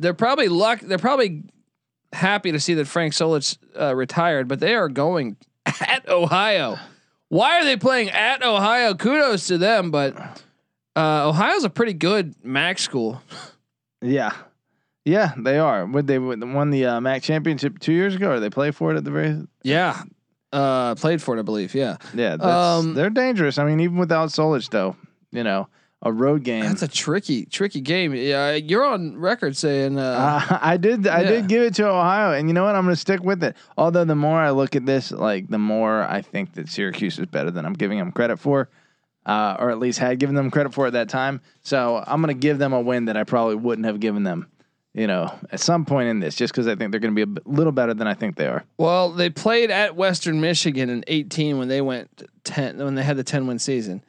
They're 0.00 0.12
probably 0.14 0.48
luck. 0.48 0.80
They're 0.80 0.98
probably 0.98 1.44
happy 2.12 2.50
to 2.52 2.58
see 2.60 2.74
that 2.74 2.86
Frank 2.86 3.12
Solich 3.12 3.56
uh, 3.80 3.94
retired, 3.94 4.48
but 4.48 4.58
they 4.60 4.74
are 4.74 4.88
going 4.88 5.36
at 5.66 6.08
Ohio. 6.08 6.76
Why 7.28 7.60
are 7.60 7.64
they 7.64 7.76
playing 7.76 8.10
at 8.10 8.42
Ohio? 8.44 8.94
Kudos 8.94 9.46
to 9.48 9.58
them, 9.58 9.90
but 9.92 10.16
uh, 10.96 11.28
Ohio's 11.28 11.64
a 11.64 11.70
pretty 11.70 11.92
good 11.94 12.34
MAC 12.44 12.78
school. 12.80 13.22
yeah, 14.02 14.32
yeah, 15.04 15.32
they 15.36 15.58
are. 15.58 15.84
Would 15.86 16.06
they 16.06 16.18
won 16.18 16.70
the 16.70 16.86
uh, 16.86 17.00
MAC 17.00 17.22
championship 17.22 17.78
two 17.78 17.92
years 17.92 18.14
ago, 18.14 18.30
or 18.32 18.40
they 18.40 18.50
play 18.50 18.70
for 18.70 18.92
it 18.92 18.96
at 18.96 19.04
the 19.04 19.10
very? 19.10 19.46
Yeah, 19.62 20.02
uh, 20.52 20.94
played 20.94 21.20
for 21.22 21.36
it, 21.36 21.40
I 21.40 21.42
believe. 21.42 21.74
Yeah, 21.74 21.96
Yeah, 22.14 22.34
Um, 22.34 22.94
they're 22.94 23.10
dangerous. 23.10 23.58
I 23.58 23.64
mean, 23.64 23.80
even 23.80 23.96
without 23.96 24.28
Solich, 24.30 24.70
though, 24.70 24.96
you 25.32 25.42
know, 25.44 25.68
a 26.02 26.12
road 26.12 26.42
game. 26.44 26.64
that's 26.64 26.82
a 26.82 26.88
tricky, 26.88 27.46
tricky 27.46 27.80
game. 27.80 28.14
Yeah, 28.14 28.52
you're 28.54 28.84
on 28.84 29.16
record 29.18 29.56
saying. 29.56 29.98
Uh, 29.98 30.42
Uh, 30.50 30.58
I 30.62 30.76
did. 30.76 31.06
I 31.06 31.22
Yeah. 31.22 31.28
did 31.30 31.48
give 31.48 31.62
it 31.62 31.74
to 31.76 31.88
Ohio, 31.88 32.32
and 32.32 32.48
you 32.48 32.52
know 32.54 32.64
what? 32.64 32.74
I'm 32.74 32.84
going 32.84 32.94
to 32.94 33.00
stick 33.00 33.22
with 33.24 33.42
it. 33.42 33.56
Although 33.78 34.04
the 34.04 34.14
more 34.14 34.38
I 34.38 34.50
look 34.50 34.76
at 34.76 34.84
this, 34.86 35.10
like 35.12 35.48
the 35.48 35.58
more 35.58 36.02
I 36.02 36.20
think 36.22 36.52
that 36.54 36.68
Syracuse 36.68 37.18
is 37.18 37.26
better 37.26 37.50
than 37.50 37.64
I'm 37.64 37.72
giving 37.72 37.98
them 37.98 38.12
credit 38.12 38.38
for, 38.38 38.68
uh, 39.24 39.56
or 39.58 39.70
at 39.70 39.78
least 39.78 39.98
had 39.98 40.18
given 40.18 40.34
them 40.34 40.50
credit 40.50 40.74
for 40.74 40.86
at 40.86 40.92
that 40.92 41.08
time. 41.08 41.40
So 41.62 42.04
I'm 42.06 42.20
going 42.20 42.34
to 42.34 42.38
give 42.40 42.58
them 42.58 42.74
a 42.74 42.80
win 42.82 43.06
that 43.06 43.16
I 43.16 43.24
probably 43.24 43.54
wouldn't 43.56 43.86
have 43.86 43.98
given 43.98 44.24
them, 44.24 44.46
you 44.94 45.08
know, 45.08 45.36
at 45.50 45.58
some 45.58 45.84
point 45.84 46.08
in 46.08 46.20
this, 46.20 46.36
just 46.36 46.52
because 46.52 46.68
I 46.68 46.76
think 46.76 46.92
they're 46.92 47.00
going 47.00 47.14
to 47.14 47.26
be 47.26 47.40
a 47.40 47.42
little 47.44 47.72
better 47.72 47.94
than 47.94 48.06
I 48.06 48.14
think 48.14 48.36
they 48.36 48.46
are. 48.46 48.64
Well, 48.78 49.10
they 49.10 49.28
played 49.28 49.70
at 49.70 49.96
Western 49.96 50.40
Michigan 50.40 50.88
in 50.88 51.04
18 51.08 51.58
when 51.58 51.66
they 51.66 51.80
went 51.80 52.22
10 52.44 52.78
when 52.78 52.94
they 52.94 53.02
had 53.02 53.16
the 53.16 53.24
10 53.24 53.46
win 53.48 53.58
season. 53.58 54.04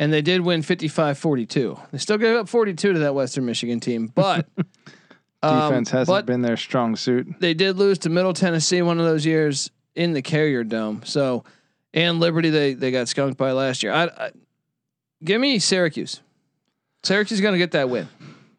And 0.00 0.12
they 0.12 0.22
did 0.22 0.40
win 0.40 0.62
55-42. 0.62 1.90
They 1.92 1.98
still 1.98 2.18
gave 2.18 2.36
up 2.36 2.48
42 2.48 2.94
to 2.94 2.98
that 2.98 3.14
Western 3.14 3.46
Michigan 3.46 3.78
team, 3.78 4.08
but 4.12 4.48
um, 5.42 5.70
Defense 5.70 5.90
hasn't 5.90 6.12
but 6.12 6.26
been 6.26 6.42
their 6.42 6.56
strong 6.56 6.96
suit. 6.96 7.28
they 7.38 7.54
did 7.54 7.76
lose 7.76 7.98
to 8.00 8.10
Middle 8.10 8.32
Tennessee 8.32 8.82
one 8.82 8.98
of 8.98 9.06
those 9.06 9.24
years 9.24 9.70
in 9.94 10.12
the 10.12 10.20
Carrier 10.20 10.64
Dome. 10.64 11.02
So, 11.04 11.44
and 11.92 12.18
Liberty 12.18 12.50
they 12.50 12.74
they 12.74 12.90
got 12.90 13.06
skunked 13.06 13.38
by 13.38 13.52
last 13.52 13.84
year. 13.84 13.92
I, 13.92 14.06
I 14.06 14.30
give 15.22 15.40
me 15.40 15.60
Syracuse. 15.60 16.20
Syracuse 17.04 17.38
is 17.38 17.40
going 17.40 17.52
to 17.54 17.58
get 17.58 17.70
that 17.70 17.88
win. 17.88 18.08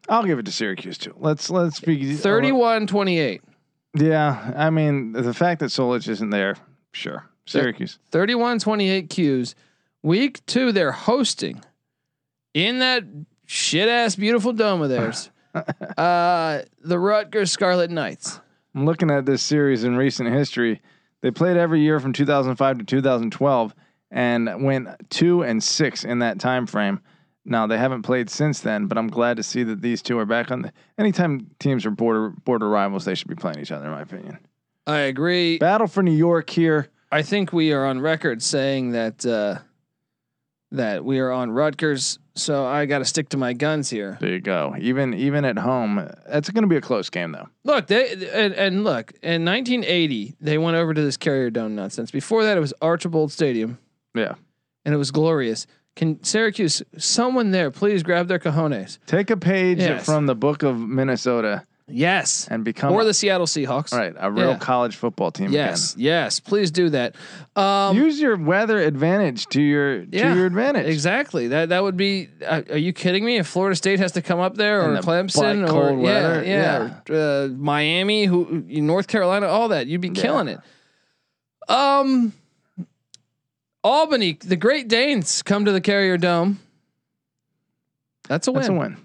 I'll 0.08 0.24
give 0.24 0.38
it 0.38 0.46
to 0.46 0.52
Syracuse 0.52 0.98
too. 0.98 1.14
Let's 1.18 1.50
let's 1.50 1.80
be 1.80 1.98
31-28. 1.98 3.40
Yeah, 3.94 4.52
I 4.56 4.70
mean 4.70 5.12
the 5.12 5.34
fact 5.34 5.60
that 5.60 5.66
Solich 5.66 6.08
isn't 6.08 6.30
there, 6.30 6.56
sure. 6.92 7.28
Syracuse. 7.46 7.98
31-28 8.12 9.08
Qs. 9.08 9.54
Week 10.02 10.44
two, 10.46 10.72
they're 10.72 10.92
hosting 10.92 11.62
in 12.54 12.80
that 12.80 13.04
shit 13.46 13.88
ass 13.88 14.16
beautiful 14.16 14.52
dome 14.52 14.82
of 14.82 14.88
theirs. 14.88 15.30
uh, 15.96 16.62
the 16.80 16.98
Rutgers 16.98 17.50
Scarlet 17.50 17.90
Knights. 17.90 18.40
I'm 18.74 18.84
looking 18.84 19.10
at 19.10 19.24
this 19.24 19.42
series 19.42 19.84
in 19.84 19.96
recent 19.96 20.32
history. 20.32 20.82
They 21.22 21.30
played 21.30 21.56
every 21.56 21.80
year 21.80 21.98
from 21.98 22.12
2005 22.12 22.78
to 22.78 22.84
2012 22.84 23.74
and 24.10 24.64
went 24.64 24.88
2 25.10 25.42
and 25.42 25.62
6 25.62 26.04
in 26.04 26.18
that 26.18 26.38
time 26.38 26.66
frame. 26.66 27.00
Now 27.46 27.66
they 27.66 27.78
haven't 27.78 28.02
played 28.02 28.28
since 28.28 28.60
then, 28.60 28.86
but 28.86 28.98
I'm 28.98 29.08
glad 29.08 29.36
to 29.38 29.42
see 29.42 29.62
that 29.62 29.80
these 29.80 30.02
two 30.02 30.18
are 30.18 30.26
back 30.26 30.50
on 30.50 30.62
the 30.62 30.72
anytime 30.98 31.50
teams 31.58 31.86
are 31.86 31.90
border 31.90 32.30
border 32.44 32.68
rivals, 32.68 33.04
they 33.04 33.14
should 33.14 33.28
be 33.28 33.34
playing 33.36 33.60
each 33.60 33.70
other 33.72 33.84
in 33.86 33.90
my 33.92 34.02
opinion. 34.02 34.38
I 34.86 34.98
agree. 35.00 35.58
Battle 35.58 35.86
for 35.86 36.02
New 36.02 36.12
York 36.12 36.50
here. 36.50 36.88
I 37.10 37.22
think 37.22 37.52
we 37.52 37.72
are 37.72 37.84
on 37.86 38.00
record 38.00 38.42
saying 38.42 38.92
that 38.92 39.24
uh, 39.24 39.58
that 40.72 41.04
we 41.04 41.18
are 41.20 41.30
on 41.30 41.50
Rutgers. 41.50 42.18
So 42.34 42.66
I 42.66 42.84
got 42.84 42.98
to 42.98 43.04
stick 43.06 43.30
to 43.30 43.36
my 43.38 43.54
guns 43.54 43.88
here. 43.88 44.18
There 44.20 44.30
you 44.30 44.40
go. 44.40 44.74
Even 44.78 45.14
even 45.14 45.44
at 45.44 45.56
home, 45.58 46.06
it's 46.26 46.50
going 46.50 46.64
to 46.64 46.68
be 46.68 46.76
a 46.76 46.80
close 46.80 47.08
game 47.08 47.32
though. 47.32 47.48
Look, 47.64 47.86
they 47.86 48.12
and, 48.32 48.52
and 48.54 48.84
look 48.84 49.12
in 49.22 49.44
1980 49.44 50.34
they 50.40 50.58
went 50.58 50.76
over 50.76 50.92
to 50.92 51.00
this 51.02 51.16
Carrier 51.16 51.50
Dome 51.50 51.74
nonsense. 51.74 52.10
Before 52.10 52.44
that, 52.44 52.56
it 52.56 52.60
was 52.60 52.74
Archibald 52.82 53.32
Stadium. 53.32 53.78
Yeah. 54.14 54.34
and 54.84 54.94
it 54.94 54.98
was 54.98 55.10
glorious. 55.10 55.66
Can 55.96 56.22
Syracuse, 56.22 56.82
someone 56.98 57.50
there, 57.52 57.70
please 57.70 58.02
grab 58.02 58.28
their 58.28 58.38
cojones? 58.38 58.98
Take 59.06 59.30
a 59.30 59.36
page 59.36 59.78
Yes. 59.78 60.04
from 60.04 60.26
the 60.26 60.34
book 60.34 60.62
of 60.62 60.78
Minnesota 60.78 61.64
Yes. 61.88 62.46
and 62.50 62.64
become 62.64 62.92
Or 62.92 63.02
the 63.04 63.14
Seattle 63.14 63.46
Seahawks. 63.46 63.94
all 63.94 64.00
right, 64.00 64.12
a 64.18 64.30
real 64.30 64.50
Yeah. 64.50 64.58
college 64.58 64.94
football 64.96 65.30
team 65.30 65.52
Yes. 65.52 65.94
Yes. 65.96 66.38
Please 66.38 66.70
do 66.70 66.90
that. 66.90 67.14
again. 67.56 67.64
Um, 67.64 67.96
Use 67.96 68.20
your 68.20 68.36
weather 68.36 68.78
advantage 68.78 69.46
to 69.46 69.62
your 69.62 70.00
Yeah, 70.02 70.28
to 70.30 70.36
your 70.36 70.46
advantage. 70.46 70.86
exactly. 70.86 71.48
That 71.48 71.70
that 71.70 71.82
would 71.82 71.96
be. 71.96 72.28
Uh, 72.46 72.60
are 72.70 72.76
you 72.76 72.92
kidding 72.92 73.24
me? 73.24 73.38
If 73.38 73.46
Florida 73.46 73.74
State 73.76 73.98
has 74.00 74.12
to 74.12 74.20
come 74.22 74.38
up 74.40 74.56
there, 74.56 74.82
In 74.82 74.90
or 74.90 74.92
the 74.96 75.00
Clemson, 75.00 75.64
or 75.64 75.68
cold 75.68 76.02
yeah, 76.02 76.04
weather, 76.04 76.44
yeah, 77.08 77.14
uh, 77.16 77.48
Miami, 77.56 78.24
who 78.26 78.64
North 78.68 79.06
Carolina, 79.06 79.46
all 79.46 79.68
that, 79.68 79.86
you'd 79.86 80.02
be 80.02 80.10
killing 80.10 80.48
it. 80.48 80.58
Um, 81.68 82.32
Albany, 83.86 84.32
the 84.32 84.56
Great 84.56 84.88
Danes 84.88 85.42
come 85.42 85.64
to 85.64 85.70
the 85.70 85.80
Carrier 85.80 86.18
Dome. 86.18 86.58
That's 88.28 88.48
a 88.48 88.52
win. 88.52 88.60
That's 88.60 88.68
a 88.68 88.72
win. 88.72 88.96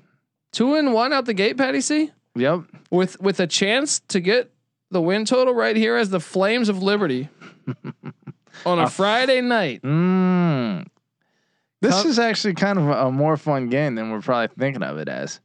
Two 0.51 0.73
and 0.73 0.91
one 0.91 1.13
out 1.13 1.25
the 1.25 1.35
gate, 1.35 1.55
Patty 1.55 1.81
C. 1.81 2.09
Yep. 2.33 2.61
with 2.89 3.21
with 3.21 3.39
a 3.39 3.45
chance 3.45 3.99
to 4.07 4.19
get 4.19 4.51
the 4.89 4.99
win 4.99 5.25
total 5.25 5.53
right 5.53 5.75
here 5.75 5.97
as 5.97 6.09
the 6.09 6.19
Flames 6.19 6.67
of 6.67 6.81
Liberty 6.81 7.29
on 8.65 8.79
a 8.79 8.89
Friday 8.89 9.41
night. 9.41 9.83
Mm. 9.83 10.87
This 11.81 12.03
is 12.03 12.17
actually 12.17 12.55
kind 12.55 12.79
of 12.79 12.87
a, 12.87 13.05
a 13.05 13.11
more 13.11 13.37
fun 13.37 13.69
game 13.69 13.93
than 13.93 14.09
we're 14.09 14.21
probably 14.21 14.55
thinking 14.57 14.81
of 14.81 14.97
it 14.97 15.07
as. 15.07 15.39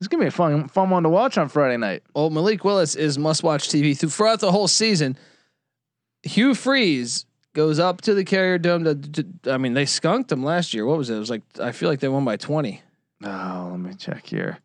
It's 0.00 0.08
gonna 0.08 0.24
be 0.24 0.28
a 0.28 0.32
fun 0.32 0.66
fun 0.66 0.90
one 0.90 1.04
to 1.04 1.08
watch 1.08 1.38
on 1.38 1.48
Friday 1.48 1.76
night. 1.76 2.02
Well, 2.12 2.30
Malik 2.30 2.64
Willis 2.64 2.96
is 2.96 3.18
must 3.18 3.44
watch 3.44 3.68
TV 3.68 3.96
throughout 3.96 4.40
the 4.40 4.50
whole 4.50 4.66
season. 4.66 5.16
Hugh 6.24 6.54
Freeze 6.54 7.24
goes 7.60 7.78
up 7.78 8.00
to 8.02 8.14
the 8.14 8.24
Carrier 8.24 8.58
Dome. 8.58 8.84
To, 8.84 8.94
to- 8.94 9.52
I 9.52 9.58
mean, 9.58 9.74
they 9.74 9.84
skunked 9.86 10.28
them 10.30 10.42
last 10.42 10.72
year. 10.72 10.86
What 10.86 10.96
was 10.98 11.10
it? 11.10 11.16
It 11.16 11.18
was 11.18 11.30
like 11.30 11.42
I 11.60 11.72
feel 11.72 11.88
like 11.88 12.00
they 12.00 12.08
won 12.08 12.24
by 12.24 12.36
twenty. 12.36 12.82
Oh, 13.22 13.68
let 13.72 13.80
me 13.80 13.92
check 13.94 14.24
here. 14.26 14.58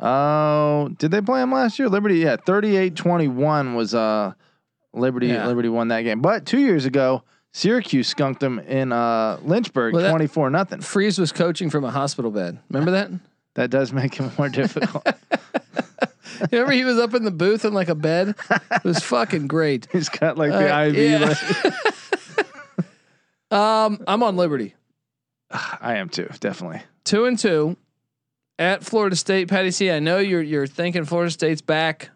Oh, 0.00 0.88
did 0.98 1.10
they 1.12 1.20
play 1.20 1.40
them 1.40 1.52
last 1.52 1.78
year? 1.78 1.88
Liberty, 1.88 2.16
yeah, 2.16 2.36
38-21 2.36 3.76
was 3.76 3.94
uh 3.94 4.32
Liberty 4.92 5.28
Yeah. 5.28 5.46
Liberty 5.46 5.68
won 5.68 5.88
that 5.88 6.00
game. 6.02 6.20
But 6.20 6.44
2 6.46 6.58
years 6.58 6.84
ago, 6.86 7.22
Syracuse 7.52 8.08
skunked 8.08 8.40
them 8.40 8.58
in 8.58 8.90
uh 8.90 9.38
Lynchburg 9.44 9.94
Well, 9.94 10.02
that- 10.02 10.10
24 10.10 10.50
nothing. 10.50 10.80
Freeze 10.80 11.18
was 11.18 11.30
coaching 11.30 11.70
from 11.70 11.84
a 11.84 11.90
hospital 11.90 12.30
bed. 12.30 12.58
Remember 12.70 12.90
that? 12.92 13.10
That 13.54 13.68
does 13.68 13.92
make 13.92 14.18
it 14.18 14.38
more 14.38 14.48
difficult. 14.48 15.06
Remember 16.50 16.72
he 16.72 16.84
was 16.84 16.98
up 16.98 17.12
in 17.12 17.22
the 17.22 17.30
booth 17.30 17.66
in 17.66 17.74
like 17.74 17.90
a 17.90 17.94
bed. 17.94 18.34
It 18.50 18.82
was 18.82 19.00
fucking 19.00 19.46
great. 19.46 19.86
He's 19.92 20.08
got 20.08 20.38
like 20.38 20.50
the 20.52 20.74
Uh, 20.74 20.84
IV. 20.86 20.96
yeah. 20.96 21.18
like- 21.18 21.74
Um, 23.52 24.02
I'm 24.06 24.22
on 24.22 24.36
Liberty. 24.36 24.74
I 25.50 25.96
am 25.96 26.08
too, 26.08 26.28
definitely. 26.40 26.82
two 27.04 27.26
and 27.26 27.38
two 27.38 27.76
at 28.58 28.82
Florida 28.82 29.16
State. 29.16 29.48
Patty 29.48 29.70
C, 29.70 29.90
I 29.90 29.98
know 30.00 30.18
you're 30.18 30.42
you're 30.42 30.66
thinking 30.66 31.04
Florida 31.04 31.30
State's 31.30 31.60
back. 31.60 32.10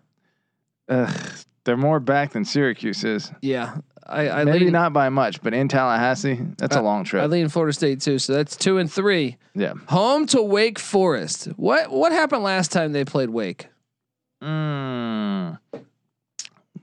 Ugh, 0.89 1.31
They're 1.65 1.77
more 1.77 2.01
back 2.01 2.33
than 2.33 2.45
Syracuse 2.45 3.03
is. 3.05 3.31
Yeah, 3.43 3.77
I, 4.07 4.29
I 4.29 4.45
Maybe 4.45 4.67
lean, 4.67 4.73
not 4.73 4.93
by 4.93 5.09
much, 5.09 5.43
but 5.43 5.53
in 5.53 5.67
Tallahassee, 5.69 6.41
that's 6.57 6.77
a 6.77 6.81
long 6.81 7.03
trip. 7.05 7.23
I 7.23 7.27
lean 7.27 7.49
Florida 7.49 7.73
State 7.73 8.01
too. 8.01 8.19
So 8.21 8.33
that's 8.35 8.57
two 8.57 8.79
and 8.79 8.91
three. 8.91 9.37
yeah. 9.55 9.75
Home 9.89 10.27
to 10.29 10.41
Wake 10.43 10.79
Forest. 10.79 11.47
What 11.57 11.91
what 11.91 12.13
happened 12.13 12.45
last 12.45 12.71
time 12.73 12.93
they 12.93 13.05
played 13.05 13.31
Wake? 13.31 13.67
Mm. 14.43 15.59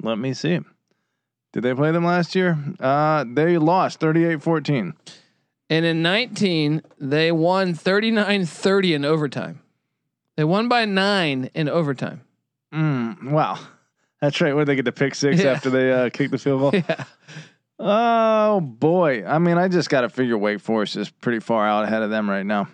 Let 0.01 0.17
me 0.17 0.33
see. 0.33 0.59
Did 1.53 1.63
they 1.63 1.73
play 1.73 1.91
them 1.91 2.03
last 2.05 2.35
year? 2.35 2.57
Uh, 2.79 3.23
they 3.27 3.57
lost 3.57 3.99
38-14. 3.99 4.93
And 5.69 5.85
in 5.85 6.01
19, 6.01 6.81
they 6.99 7.31
won 7.31 7.73
39-30 7.73 8.95
in 8.95 9.05
overtime. 9.05 9.61
They 10.35 10.43
won 10.43 10.67
by 10.67 10.85
nine 10.85 11.49
in 11.53 11.69
overtime. 11.69 12.21
Mm, 12.73 13.31
wow. 13.31 13.57
That's 14.21 14.39
right. 14.41 14.55
Where 14.55 14.65
they 14.65 14.75
get 14.75 14.85
the 14.85 14.91
pick 14.91 15.15
six 15.15 15.41
Yeah. 15.41 15.51
after 15.51 15.69
they 15.69 15.91
uh, 15.91 16.09
kick 16.13 16.31
the 16.31 16.37
field 16.37 16.61
goal. 16.61 16.71
Yeah. 16.87 17.03
Oh 17.79 18.61
boy. 18.61 19.25
I 19.25 19.37
mean, 19.39 19.57
I 19.57 19.67
just 19.67 19.89
got 19.89 20.01
to 20.01 20.09
figure 20.09 20.37
Wake 20.37 20.59
Forest 20.61 20.95
is 20.95 21.09
pretty 21.09 21.39
far 21.39 21.67
out 21.67 21.83
ahead 21.83 22.01
of 22.01 22.09
them 22.09 22.29
right 22.29 22.45
now. 22.45 22.67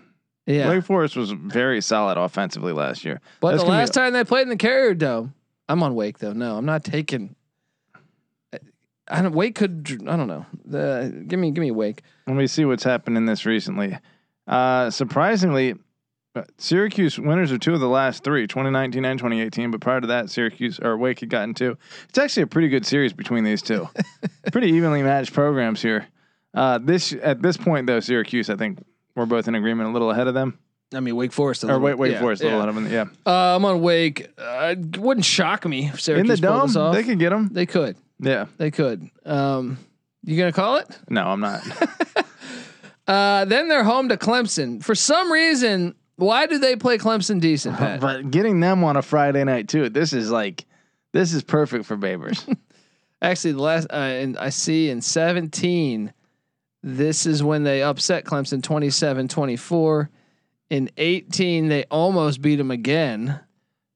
Yeah. 0.46 0.70
Wake 0.70 0.84
Forest 0.84 1.16
was 1.16 1.32
very 1.32 1.82
solid 1.82 2.18
offensively 2.18 2.74
last 2.74 3.04
year. 3.06 3.20
But 3.40 3.52
That's 3.52 3.64
the 3.64 3.68
gonna 3.68 3.78
be- 3.78 3.82
last 3.82 3.94
time 3.94 4.14
they 4.14 4.24
played 4.24 4.44
in 4.44 4.50
the 4.50 4.58
Carrier 4.58 4.94
Dome, 4.94 5.34
I'm 5.68 5.82
on 5.84 5.96
Wake 5.96 6.20
though. 6.20 6.34
No, 6.34 6.58
I'm 6.58 6.66
not 6.66 6.84
taking. 6.84 7.36
I 9.10 9.22
don't. 9.22 9.34
Wake 9.34 9.56
could. 9.56 10.04
I 10.08 10.16
don't 10.16 10.28
know. 10.28 10.46
The 10.66 11.24
give 11.28 11.40
me 11.40 11.52
give 11.52 11.62
me 11.62 11.72
Wake. 11.72 12.04
Let 12.28 12.36
me 12.36 12.48
see 12.48 12.66
what's 12.66 12.84
happened 12.84 13.18
in 13.18 13.26
this 13.26 13.46
recently. 13.46 13.98
Uh, 14.48 14.90
surprisingly, 14.90 15.76
uh, 16.36 16.44
Syracuse 16.58 17.20
winners 17.20 17.52
of 17.52 17.60
two 17.60 17.74
of 17.74 17.80
the 17.80 17.88
last 17.90 18.24
three, 18.24 18.48
2019 18.48 19.06
and 19.06 19.20
2018. 19.20 19.72
But 19.72 19.82
prior 19.82 20.02
to 20.02 20.08
that, 20.08 20.30
Syracuse 20.30 20.80
or 20.80 20.98
Wake 20.98 21.20
had 21.20 21.30
gotten 21.30 21.54
two. 21.54 21.78
It's 22.10 22.18
actually 22.18 22.44
a 22.44 22.48
pretty 22.48 22.70
good 22.70 22.86
series 22.86 23.14
between 23.14 23.44
these 23.44 23.62
two. 23.62 23.88
pretty 24.52 24.70
evenly 24.70 25.04
matched 25.04 25.34
programs 25.34 25.82
here. 25.82 26.08
Uh, 26.54 26.80
this 26.80 27.14
at 27.22 27.42
this 27.42 27.58
point 27.58 27.88
though, 27.88 28.00
Syracuse, 28.00 28.50
I 28.50 28.56
think 28.56 28.84
we're 29.16 29.26
both 29.26 29.48
in 29.48 29.56
agreement, 29.56 29.90
a 29.90 29.92
little 29.94 30.10
ahead 30.12 30.28
of 30.28 30.34
them. 30.34 30.58
I 30.94 31.00
mean 31.02 31.16
Wake 31.16 31.32
Forest. 31.32 31.64
a 31.64 31.68
Or 31.68 31.74
little- 31.74 31.86
Wake, 31.86 31.98
Wake 31.98 32.12
yeah, 32.14 32.20
Forest, 32.20 32.42
a 32.42 32.46
little 32.46 32.58
yeah. 32.60 32.64
ahead 32.64 32.70
of 32.70 32.84
them. 32.84 32.92
Yeah, 32.92 33.06
Uh, 33.32 33.56
I'm 33.56 33.66
on 33.66 33.82
Wake. 33.82 34.28
Uh, 34.40 34.74
it 34.78 34.98
wouldn't 34.98 35.26
shock 35.26 35.66
me 35.68 35.88
if 35.88 36.02
Syracuse 36.02 36.22
in 36.40 36.42
the 36.42 36.48
dome, 36.48 36.68
this 36.68 36.76
off. 36.76 36.96
they 36.96 37.04
could 37.04 37.20
get 37.20 37.30
them. 37.30 37.50
They 37.52 37.68
could. 37.68 37.96
Yeah, 38.20 38.46
They 38.58 38.72
could. 38.72 39.10
Um, 39.26 39.78
you 40.24 40.38
gonna 40.38 40.52
call 40.52 40.78
it? 40.78 40.88
no, 41.10 41.26
I'm 41.28 41.40
not. 41.40 41.62
Uh, 43.08 43.44
then 43.46 43.68
they're 43.70 43.84
home 43.84 44.10
to 44.10 44.18
Clemson. 44.18 44.84
For 44.84 44.94
some 44.94 45.32
reason, 45.32 45.96
why 46.18 46.46
do 46.46 46.60
they 46.60 46.76
play 46.76 47.00
Clemson 47.00 47.42
decent, 47.42 47.76
Pat? 47.76 48.00
but 48.00 48.30
getting 48.30 48.60
them 48.60 48.84
on 48.84 48.98
a 48.98 49.02
Friday 49.02 49.44
night 49.44 49.68
too. 49.68 49.90
This 49.90 50.14
is 50.14 50.30
like, 50.30 50.66
this 51.12 51.34
is 51.34 51.42
perfect 51.42 51.86
for 51.86 51.98
Babers. 51.98 52.46
Actually, 53.24 53.54
the 53.54 53.64
last 53.64 53.88
uh, 53.90 53.96
and 53.96 54.38
I 54.38 54.50
see 54.50 54.92
in 54.92 55.02
17, 55.02 56.14
this 56.84 57.26
is 57.26 57.42
when 57.42 57.64
they 57.64 57.82
upset 57.82 58.26
Clemson 58.26 58.62
27-24. 58.62 60.08
In 60.70 60.92
18, 60.98 61.68
they 61.68 61.86
almost 61.86 62.44
beat 62.44 62.58
them 62.58 62.70
again. 62.70 63.40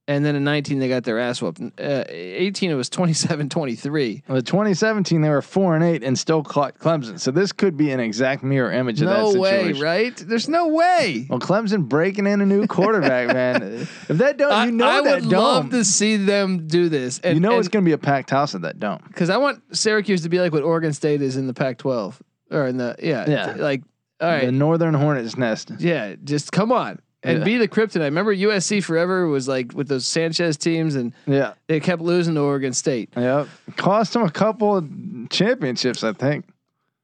And 0.06 0.26
then 0.26 0.36
in 0.36 0.44
19, 0.44 0.80
they 0.80 0.90
got 0.90 1.06
their 1.06 1.18
ass 1.18 1.42
whooped. 1.42 1.62
Uh, 1.80 2.04
18, 2.10 2.70
it 2.72 2.74
was 2.74 2.90
27-23. 2.90 4.24
Well, 4.28 4.42
2017, 4.42 5.22
they 5.22 5.30
were 5.30 5.42
four 5.42 5.76
and 5.76 5.84
eight 5.84 6.04
and 6.04 6.20
still 6.20 6.44
caught 6.44 6.78
Clemson. 6.78 7.20
So 7.20 7.32
this 7.32 7.52
could 7.52 7.78
be 7.78 7.92
an 7.92 8.00
exact 8.00 8.44
mirror 8.44 8.72
image 8.72 9.02
of 9.02 9.08
No 9.08 9.32
that 9.32 9.40
way, 9.40 9.50
situation. 9.68 9.82
right? 9.82 10.16
There's 10.18 10.50
no 10.50 10.68
way. 10.68 11.28
Well, 11.30 11.40
Clemson 11.40 11.88
breaking 11.88 12.28
in 12.28 12.42
a 12.42 12.46
new 12.46 12.68
quarterback, 12.68 13.28
man. 13.34 13.64
If 13.64 14.08
that 14.10 14.38
don't, 14.38 14.52
I, 14.52 14.66
you 14.66 14.72
know 14.72 14.88
I 14.88 15.02
that 15.04 15.22
would 15.22 15.30
dome. 15.30 15.40
love 15.42 15.70
to 15.72 15.86
see 15.86 16.18
them 16.18 16.68
do 16.68 16.90
this. 16.90 17.20
And, 17.20 17.36
you 17.36 17.40
know 17.40 17.58
it's 17.60 17.70
going 17.70 17.86
to 17.86 17.88
be 17.90 17.94
a 17.94 17.98
packed 17.98 18.30
house 18.30 18.56
at 18.56 18.62
that 18.64 18.80
dome. 18.80 19.00
because 19.08 19.30
I 19.30 19.38
want 19.38 19.62
Syracuse 19.76 20.24
to 20.24 20.30
be 20.30 20.40
like 20.40 20.52
what 20.52 20.64
Oregon 20.64 20.94
State 20.94 21.22
is 21.22 21.38
in 21.38 21.48
the 21.48 21.54
Pac-12 21.54 22.16
or 22.52 22.68
in 22.68 22.78
the 22.78 22.96
yeah 23.02 23.30
Yeah. 23.30 23.54
like 23.58 23.84
all 24.20 24.28
right 24.30 24.46
The 24.46 24.52
Northern 24.52 24.94
Hornets 24.94 25.38
nest. 25.38 25.72
yeah 25.80 26.16
just 26.24 26.52
come 26.52 26.72
on 26.72 27.00
and 27.24 27.40
Yeah. 27.40 27.44
be 27.46 27.58
the 27.58 27.68
kryptonite. 27.68 28.02
Remember 28.06 28.34
USC 28.34 28.84
forever 28.84 29.28
was 29.28 29.48
like 29.48 29.74
with 29.74 29.88
those 29.88 30.06
Sanchez 30.08 30.58
teams 30.58 30.96
and 30.96 31.14
Yeah, 31.26 31.54
they 31.68 31.80
kept 31.80 32.02
losing 32.02 32.36
to 32.36 32.42
Oregon 32.42 32.74
State. 32.74 33.10
yeah. 33.16 33.46
Cost 33.78 34.14
them 34.14 34.24
a 34.24 34.32
couple 34.32 34.78
of 34.78 34.90
championships, 35.30 36.04
I 36.04 36.14
think. 36.14 36.46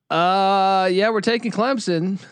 Uh 0.10 0.90
yeah, 0.92 1.10
we're 1.10 1.22
taking 1.22 1.52
Clemson. 1.52 2.20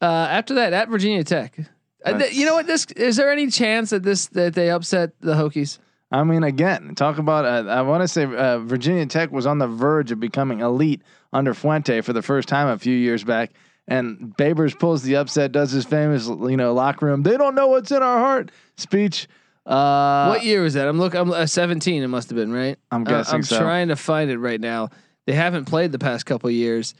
Uh, 0.00 0.06
after 0.30 0.54
that, 0.54 0.74
at 0.74 0.88
Virginia 0.90 1.24
Tech. 1.24 1.56
Uh, 2.04 2.18
th- 2.18 2.34
you 2.34 2.44
know 2.44 2.52
what? 2.54 2.66
This 2.66 2.84
is 2.94 3.16
there 3.16 3.32
any 3.32 3.46
chance 3.46 3.88
that 3.88 4.02
this 4.02 4.26
that 4.26 4.52
they 4.52 4.68
upset 4.68 5.12
the 5.20 5.32
Hokies? 5.32 5.78
I 6.12 6.22
mean, 6.24 6.42
again, 6.42 6.94
talk 6.94 7.16
about. 7.16 7.46
Uh, 7.46 7.70
I 7.70 7.80
want 7.80 8.02
to 8.02 8.08
say 8.08 8.24
uh, 8.24 8.58
Virginia 8.58 9.06
Tech 9.06 9.32
was 9.32 9.46
on 9.46 9.56
the 9.58 9.66
verge 9.66 10.10
of 10.12 10.20
becoming 10.20 10.60
elite 10.60 11.00
under 11.32 11.54
Fuente 11.54 12.02
for 12.02 12.12
the 12.12 12.20
first 12.20 12.48
time 12.48 12.68
a 12.68 12.76
few 12.78 12.94
years 12.94 13.24
back, 13.24 13.52
and 13.88 14.34
Babers 14.38 14.78
pulls 14.78 15.02
the 15.02 15.16
upset, 15.16 15.52
does 15.52 15.70
his 15.70 15.84
famous, 15.84 16.26
you 16.26 16.56
know, 16.56 16.72
locker 16.74 17.06
room. 17.06 17.22
They 17.22 17.36
don't 17.36 17.54
know 17.54 17.68
what's 17.68 17.90
in 17.90 18.02
our 18.02 18.18
heart 18.18 18.50
speech. 18.76 19.28
Uh, 19.66 20.26
what 20.28 20.44
year 20.44 20.62
was 20.62 20.74
that? 20.74 20.86
I'm 20.88 20.98
looking. 20.98 21.20
I'm 21.20 21.30
uh, 21.32 21.46
17. 21.46 22.02
It 22.02 22.06
must 22.08 22.28
have 22.30 22.36
been 22.36 22.52
right. 22.52 22.78
I'm 22.90 23.02
Uh, 23.02 23.10
guessing 23.10 23.34
I'm 23.36 23.42
so. 23.42 23.58
trying 23.58 23.88
to 23.88 23.96
find 23.96 24.30
it 24.30 24.38
right 24.38 24.60
now. 24.60 24.90
They 25.26 25.32
haven't 25.32 25.64
played 25.64 25.90
the 25.92 25.98
past 25.98 26.26
couple 26.26 26.50
years. 26.50 26.94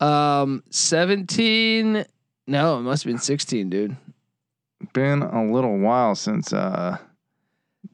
Um, 0.00 0.64
17. 0.70 2.04
No, 2.48 2.78
it 2.78 2.82
must 2.82 3.04
have 3.04 3.10
been 3.12 3.18
16, 3.20 3.70
dude. 3.70 3.96
Been 4.92 5.22
a 5.22 5.44
little 5.52 5.78
while 5.78 6.14
since 6.16 6.52
uh, 6.52 6.96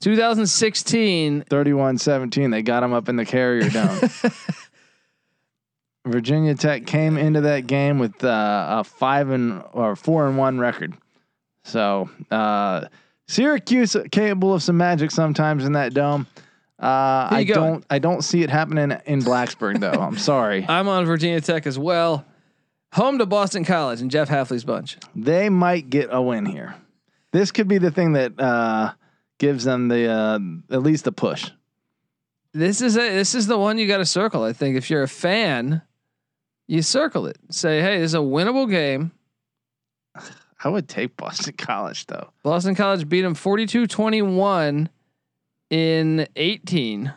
2016. 0.01 1.45
31-17. 1.51 2.51
They 2.51 2.63
got 2.63 2.83
him 2.83 2.93
up 2.93 3.09
in 3.09 3.17
the 3.17 3.25
carrier 3.27 3.69
dome. 3.69 3.99
Virginia 6.07 6.55
Tech 6.55 6.87
came 6.87 7.17
into 7.19 7.43
that 7.43 7.67
game 7.67 7.99
with 7.99 8.23
uh, 8.25 8.79
a 8.81 8.85
five 8.85 9.31
and 9.31 9.63
or 9.73 9.97
four 9.97 10.27
and 10.27 10.39
one 10.39 10.59
record. 10.59 10.95
So 11.65 12.09
uh, 12.31 12.87
Syracuse 13.27 13.97
capable 14.13 14.55
of 14.55 14.63
some 14.63 14.77
magic 14.77 15.11
sometimes 15.11 15.65
in 15.65 15.73
that 15.73 15.93
dome. 15.95 16.27
Uh, 16.81 17.29
I 17.31 17.45
going? 17.45 17.55
don't. 17.57 17.87
I 17.91 17.99
don't 17.99 18.23
see 18.23 18.43
it 18.43 18.51
happening 18.51 18.97
in 19.07 19.21
Blacksburg 19.21 19.81
though. 19.81 20.01
I'm 20.01 20.19
sorry. 20.19 20.65
I'm 20.69 20.89
on 20.89 21.07
Virginia 21.07 21.41
Tech 21.41 21.67
as 21.67 21.79
well. 21.79 22.25
Home 22.93 23.19
to 23.19 23.27
Boston 23.27 23.65
College 23.65 24.01
and 24.01 24.11
Jeff 24.11 24.29
Hafley's 24.29 24.65
bunch. 24.65 24.97
They 25.15 25.49
might 25.49 25.91
get 25.91 26.09
a 26.11 26.23
win 26.23 26.47
here. 26.47 26.77
This 27.33 27.51
could 27.51 27.69
be 27.69 27.79
the 27.79 27.91
thing 27.91 28.13
that 28.13 28.39
uh, 28.39 28.93
gives 29.39 29.65
them 29.65 29.89
the 29.89 30.07
uh, 30.09 30.39
at 30.71 30.83
least 30.83 31.05
the 31.05 31.13
push. 31.13 31.51
This 32.53 32.81
is 32.81 32.97
a, 32.97 33.01
this 33.01 33.35
is 33.35 33.47
the 33.47 33.59
one 33.59 33.77
you 33.77 33.87
got 33.87 33.99
to 33.99 34.07
circle. 34.07 34.43
I 34.43 34.53
think 34.55 34.77
if 34.77 34.89
you're 34.89 35.03
a 35.03 35.09
fan, 35.09 35.83
you 36.67 36.83
circle 36.83 37.27
it. 37.27 37.39
Say, 37.51 37.81
hey, 37.81 37.99
this 37.99 38.11
is 38.11 38.15
a 38.15 38.19
winnable 38.19 38.71
game. 38.71 39.13
I 40.65 40.69
would 40.69 40.89
take 40.89 41.17
Boston 41.17 41.55
College 41.59 42.07
though. 42.07 42.31
Boston 42.43 42.75
College 42.75 43.09
beat 43.09 43.23
them 43.23 43.35
42-21 43.35 44.89
in 45.71 46.27
18 46.37 47.13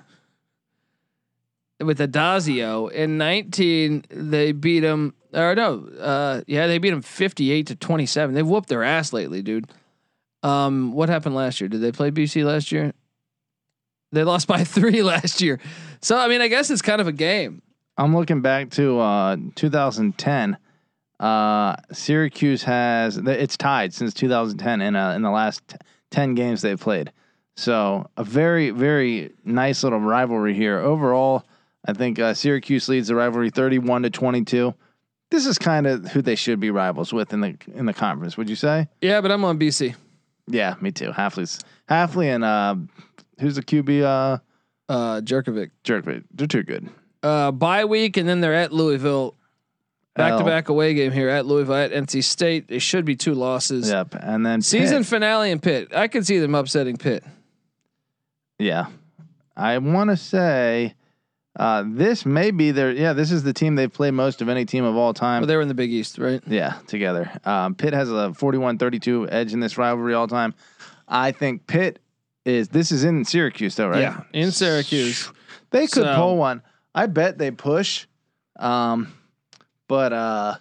with 1.79 1.99
Addazio. 1.99 2.91
In 2.91 3.17
19, 3.17 4.05
they 4.09 4.51
beat 4.51 4.81
them. 4.81 5.13
Or 5.33 5.53
no, 5.55 5.87
uh, 5.99 6.41
yeah, 6.47 6.67
they 6.67 6.79
beat 6.79 6.89
them 6.89 7.03
58 7.03 7.67
to 7.67 7.75
27. 7.75 8.33
They've 8.33 8.47
whooped 8.47 8.69
their 8.69 8.83
ass 8.83 9.13
lately, 9.13 9.41
dude. 9.41 9.71
Um, 10.41 10.91
what 10.91 11.09
happened 11.09 11.35
last 11.35 11.61
year? 11.61 11.67
Did 11.67 11.81
they 11.81 11.91
play 11.91 12.11
BC 12.11 12.43
last 12.43 12.71
year? 12.71 12.93
They 14.11 14.23
lost 14.23 14.47
by 14.47 14.63
three 14.63 15.03
last 15.03 15.41
year. 15.41 15.59
So 16.01 16.17
I 16.17 16.27
mean, 16.27 16.41
I 16.41 16.47
guess 16.47 16.69
it's 16.69 16.81
kind 16.81 16.99
of 16.99 17.07
a 17.07 17.11
game. 17.11 17.61
I'm 17.99 18.15
looking 18.15 18.41
back 18.41 18.69
to 18.71 18.99
uh, 18.99 19.35
2010. 19.55 20.57
Uh, 21.19 21.75
Syracuse 21.91 22.63
has 22.63 23.17
it's 23.17 23.57
tied 23.57 23.93
since 23.93 24.13
2010 24.13 24.81
in 24.81 24.95
uh, 24.95 25.11
in 25.11 25.21
the 25.21 25.29
last 25.29 25.67
t- 25.67 25.75
10 26.11 26.33
games 26.33 26.61
they've 26.61 26.79
played. 26.79 27.11
So 27.57 28.09
a 28.15 28.23
very 28.23 28.69
very 28.69 29.31
nice 29.43 29.83
little 29.83 29.99
rivalry 29.99 30.53
here. 30.53 30.79
Overall, 30.79 31.43
I 31.85 31.91
think 31.91 32.19
uh, 32.19 32.33
Syracuse 32.33 32.87
leads 32.87 33.09
the 33.09 33.15
rivalry 33.15 33.49
31 33.49 34.03
to 34.03 34.09
22. 34.09 34.73
This 35.29 35.45
is 35.45 35.59
kind 35.59 35.85
of 35.85 36.07
who 36.11 36.21
they 36.21 36.35
should 36.35 36.59
be 36.61 36.71
rivals 36.71 37.11
with 37.11 37.33
in 37.33 37.41
the 37.41 37.57
in 37.75 37.85
the 37.85 37.93
conference. 37.93 38.37
Would 38.37 38.49
you 38.49 38.55
say? 38.55 38.87
Yeah, 39.01 39.19
but 39.19 39.31
I'm 39.31 39.43
on 39.43 39.59
BC. 39.59 39.95
Yeah, 40.47 40.75
me 40.79 40.91
too. 40.91 41.11
Hafley's 41.11 41.59
Hafley 41.89 42.33
and 42.33 42.45
uh, 42.45 42.75
who's 43.39 43.55
the 43.55 43.61
QB? 43.63 44.03
Uh, 44.03 44.37
Uh, 44.87 45.21
Jurkovec. 45.21 45.69
Jerk. 45.83 46.05
They're 46.33 46.47
too 46.47 46.63
good. 46.63 46.89
Uh, 47.21 47.51
bye 47.51 47.85
week, 47.85 48.17
and 48.17 48.27
then 48.29 48.41
they're 48.41 48.53
at 48.55 48.71
Louisville. 48.71 49.35
Back 50.15 50.37
to 50.37 50.43
back 50.43 50.67
away 50.67 50.93
game 50.95 51.13
here 51.13 51.29
at 51.29 51.45
Louisville 51.45 51.75
at 51.75 51.91
NC 51.91 52.23
State. 52.25 52.65
It 52.67 52.81
should 52.81 53.05
be 53.05 53.15
two 53.15 53.33
losses. 53.33 53.89
Yep, 53.89 54.15
and 54.19 54.45
then 54.45 54.61
Season 54.61 54.97
Pitt. 54.99 55.05
finale 55.07 55.49
in 55.51 55.59
Pitt. 55.59 55.95
I 55.95 56.09
could 56.09 56.25
see 56.25 56.39
them 56.39 56.55
upsetting 56.55 56.97
Pitt. 56.97 57.23
Yeah. 58.57 58.87
I 59.55 59.77
want 59.77 60.09
to 60.09 60.17
say 60.17 60.93
uh, 61.57 61.83
this 61.87 62.25
may 62.25 62.51
be 62.51 62.71
their 62.71 62.91
yeah, 62.91 63.13
this 63.13 63.31
is 63.31 63.43
the 63.43 63.53
team 63.53 63.75
they've 63.75 63.91
played 63.91 64.11
most 64.11 64.41
of 64.41 64.49
any 64.49 64.65
team 64.65 64.83
of 64.83 64.95
all 64.97 65.13
time. 65.13 65.41
Well, 65.41 65.47
they 65.47 65.55
were 65.55 65.61
in 65.61 65.67
the 65.69 65.73
Big 65.73 65.91
East, 65.91 66.17
right? 66.17 66.41
yeah, 66.47 66.75
together. 66.87 67.31
Um, 67.45 67.75
Pitt 67.75 67.93
has 67.93 68.09
a 68.09 68.33
41-32 68.37 69.27
edge 69.31 69.53
in 69.53 69.59
this 69.61 69.77
rivalry 69.77 70.13
all 70.13 70.27
time. 70.27 70.53
I 71.07 71.31
think 71.31 71.65
Pitt 71.67 71.99
is 72.45 72.69
this 72.69 72.91
is 72.91 73.03
in 73.03 73.23
Syracuse 73.25 73.75
though, 73.75 73.87
right? 73.89 74.01
Yeah, 74.01 74.23
in 74.33 74.51
Syracuse. 74.51 75.31
They 75.71 75.81
could 75.87 76.03
So- 76.03 76.15
pull 76.15 76.37
one. 76.37 76.61
I 76.95 77.05
bet 77.05 77.37
they 77.37 77.51
push. 77.51 78.05
Um, 78.57 79.13
but 79.87 80.11
uh, 80.13 80.55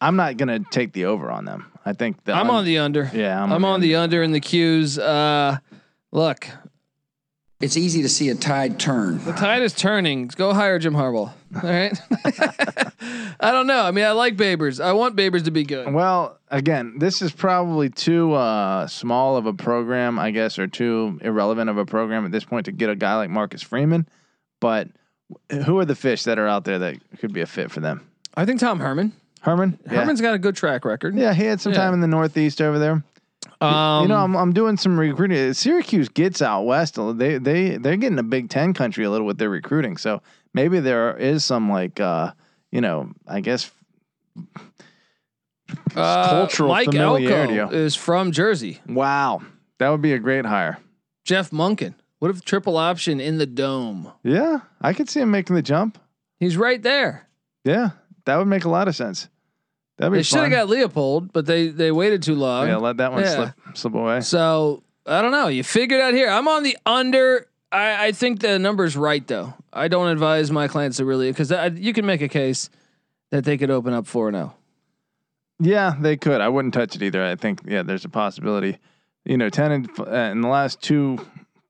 I'm 0.00 0.16
not 0.16 0.36
gonna 0.36 0.60
take 0.70 0.92
the 0.92 1.06
over 1.06 1.30
on 1.30 1.44
them. 1.44 1.66
I 1.84 1.92
think 1.92 2.24
the 2.24 2.32
I'm 2.32 2.50
un- 2.50 2.56
on 2.56 2.64
the 2.64 2.78
under. 2.78 3.10
yeah. 3.14 3.42
I'm, 3.42 3.64
on 3.64 3.80
the 3.80 3.96
under 3.96 4.22
in 4.22 4.32
the 4.32 4.40
cues. 4.40 4.98
Uh, 4.98 5.58
look, 6.12 6.46
It's 7.60 7.76
easy 7.76 8.02
to 8.02 8.08
see 8.08 8.28
a 8.30 8.34
tide 8.34 8.78
turn. 8.78 9.22
the 9.24 9.32
tide 9.32 9.62
is 9.62 9.72
turning. 9.74 10.28
Go 10.28 10.52
hire 10.54 10.78
Jim 10.78 10.94
Harbaugh. 10.94 11.32
All 11.54 11.62
right. 11.62 11.98
I 13.40 13.50
don't 13.50 13.66
know. 13.66 13.82
I 13.82 13.90
mean, 13.90 14.04
I 14.04 14.12
like 14.12 14.36
Babers. 14.36 14.82
I 14.82 14.92
want 14.92 15.16
Babers 15.16 15.44
to 15.44 15.50
be 15.50 15.64
good. 15.64 15.92
Well, 15.92 16.38
again, 16.48 16.98
this 16.98 17.22
is 17.22 17.32
probably 17.32 17.88
too 17.90 18.32
uh, 18.34 18.86
small 18.86 19.36
of 19.36 19.46
a 19.46 19.52
program, 19.54 20.18
I 20.18 20.30
guess, 20.30 20.58
or 20.58 20.66
too 20.66 21.18
irrelevant 21.22 21.68
of 21.70 21.76
a 21.78 21.84
program 21.86 22.24
at 22.24 22.30
this 22.32 22.44
point 22.44 22.66
to 22.66 22.72
get 22.72 22.88
a 22.90 22.96
guy 22.96 23.16
like 23.16 23.30
Marcus 23.30 23.62
Freeman. 23.62 24.06
But 24.60 24.88
who 25.64 25.78
are 25.78 25.84
the 25.84 25.94
fish 25.94 26.24
that 26.24 26.38
are 26.38 26.46
out 26.48 26.64
there 26.64 26.78
that 26.78 26.96
could 27.18 27.32
be 27.32 27.40
a 27.40 27.46
fit 27.46 27.70
for 27.70 27.80
them? 27.80 28.06
I 28.34 28.44
think 28.44 28.60
Tom 28.60 28.80
Herman. 28.80 29.12
Herman. 29.42 29.78
Yeah. 29.86 30.00
Herman's 30.00 30.20
got 30.20 30.34
a 30.34 30.38
good 30.38 30.54
track 30.56 30.84
record. 30.84 31.16
Yeah, 31.16 31.32
he 31.34 31.44
had 31.44 31.60
some 31.60 31.72
Yeah. 31.72 31.78
time 31.78 31.94
in 31.94 32.00
the 32.00 32.06
Northeast 32.06 32.60
over 32.60 32.78
there. 32.78 33.02
Um, 33.62 34.02
you 34.02 34.08
know, 34.08 34.16
I'm, 34.16 34.34
I'm 34.36 34.52
doing 34.52 34.76
some 34.76 34.98
recruiting. 34.98 35.52
Syracuse 35.54 36.08
gets 36.08 36.40
out 36.42 36.62
west. 36.62 36.98
They 37.18 37.38
they 37.38 37.76
they're 37.76 37.96
getting 37.96 38.18
a 38.18 38.22
Big 38.22 38.48
Ten 38.50 38.72
country 38.74 39.04
a 39.04 39.10
little 39.10 39.26
with 39.26 39.38
their 39.38 39.50
recruiting. 39.50 39.96
So 39.96 40.22
maybe 40.54 40.80
there 40.80 41.16
is 41.16 41.44
some 41.44 41.70
like 41.70 42.00
uh, 42.00 42.32
you 42.70 42.80
know, 42.80 43.10
I 43.26 43.40
guess 43.40 43.70
uh, 45.96 46.28
cultural 46.30 46.68
Mike 46.70 46.86
familiarity. 46.86 47.58
Elko 47.58 47.74
is 47.74 47.94
from 47.96 48.32
Jersey. 48.32 48.80
wow, 48.86 49.42
that 49.78 49.88
would 49.90 50.02
be 50.02 50.12
a 50.12 50.18
great 50.18 50.44
hire. 50.46 50.78
Jeff 51.24 51.50
Monken. 51.50 51.94
What 52.20 52.30
if 52.30 52.44
triple 52.44 52.76
option 52.76 53.18
in 53.20 53.38
the 53.38 53.46
dome? 53.46 54.12
Yeah, 54.22 54.60
I 54.80 54.92
could 54.92 55.08
see 55.10 55.20
him 55.20 55.30
making 55.30 55.56
the 55.56 55.62
jump. 55.62 55.98
He's 56.38 56.56
right 56.56 56.80
there. 56.82 57.26
Yeah, 57.64 57.90
that 58.26 58.36
would 58.36 58.46
make 58.46 58.64
a 58.64 58.68
lot 58.70 58.88
of 58.88 58.94
sense. 58.96 59.28
That'd 59.96 60.12
be 60.12 60.18
They 60.18 60.22
should 60.22 60.40
have 60.40 60.50
got 60.50 60.68
Leipold, 60.68 61.30
but 61.32 61.44
they 61.46 61.68
they 61.68 61.90
waited 61.90 62.22
too 62.22 62.34
long. 62.34 62.68
yeah, 62.68 62.76
let 62.76 62.98
that 62.98 63.12
one 63.12 63.22
Yeah. 63.22 63.34
slip 63.34 63.50
slip 63.74 63.94
away. 63.94 64.20
So 64.20 64.82
I 65.06 65.20
don't 65.20 65.32
know. 65.32 65.48
You 65.48 65.64
figured 65.64 66.00
out 66.00 66.14
here. 66.14 66.28
I'm 66.30 66.46
on 66.46 66.62
the 66.62 66.76
under. 66.86 67.46
I, 67.72 68.06
I 68.08 68.12
think 68.12 68.40
the 68.40 68.58
number's 68.58 68.96
right 68.96 69.26
though. 69.26 69.54
I 69.72 69.88
don't 69.88 70.08
advise 70.08 70.50
my 70.50 70.68
clients 70.68 70.96
to 70.98 71.04
really 71.04 71.30
because 71.30 71.52
you 71.78 71.92
can 71.92 72.04
make 72.06 72.20
a 72.22 72.28
case 72.28 72.68
that 73.30 73.44
they 73.44 73.56
could 73.58 73.70
open 73.70 73.92
up 73.92 74.06
four 74.06 74.28
and 74.28 74.36
oh. 74.36 74.52
Yeah, 75.58 75.94
they 75.98 76.16
could. 76.16 76.40
I 76.40 76.48
wouldn't 76.48 76.72
touch 76.74 76.96
it 76.96 77.02
either. 77.02 77.22
I 77.24 77.34
think 77.36 77.60
yeah, 77.66 77.82
there's 77.82 78.04
a 78.04 78.08
possibility. 78.08 78.78
You 79.24 79.36
know, 79.36 79.50
ten 79.50 79.72
in, 79.72 79.88
uh, 79.98 80.30
in 80.32 80.40
the 80.40 80.48
last 80.48 80.80
two 80.82 81.18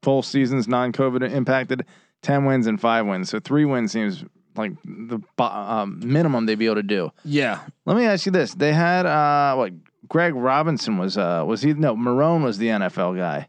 full 0.02 0.22
seasons, 0.22 0.68
non-COVID 0.68 1.30
impacted, 1.30 1.84
ten 2.22 2.44
wins 2.44 2.66
and 2.66 2.80
five 2.80 3.06
wins. 3.06 3.30
So 3.30 3.40
three 3.40 3.64
wins 3.64 3.92
seems 3.92 4.24
like 4.56 4.72
the 4.84 5.20
um, 5.38 6.00
minimum 6.04 6.46
they'd 6.46 6.58
be 6.58 6.66
able 6.66 6.76
to 6.76 6.82
do. 6.82 7.10
Yeah, 7.24 7.60
Let 7.86 7.96
me 7.96 8.04
ask 8.04 8.26
you 8.26 8.32
this: 8.32 8.54
They 8.54 8.72
had 8.72 9.06
uh, 9.06 9.54
what? 9.56 9.72
Greg 10.08 10.34
Robinson 10.34 10.98
was 10.98 11.16
uh, 11.16 11.44
was 11.46 11.62
he? 11.62 11.72
No, 11.72 11.94
Marrone 11.94 12.42
was 12.42 12.58
the 12.58 12.68
NFL 12.68 13.16
guy. 13.16 13.46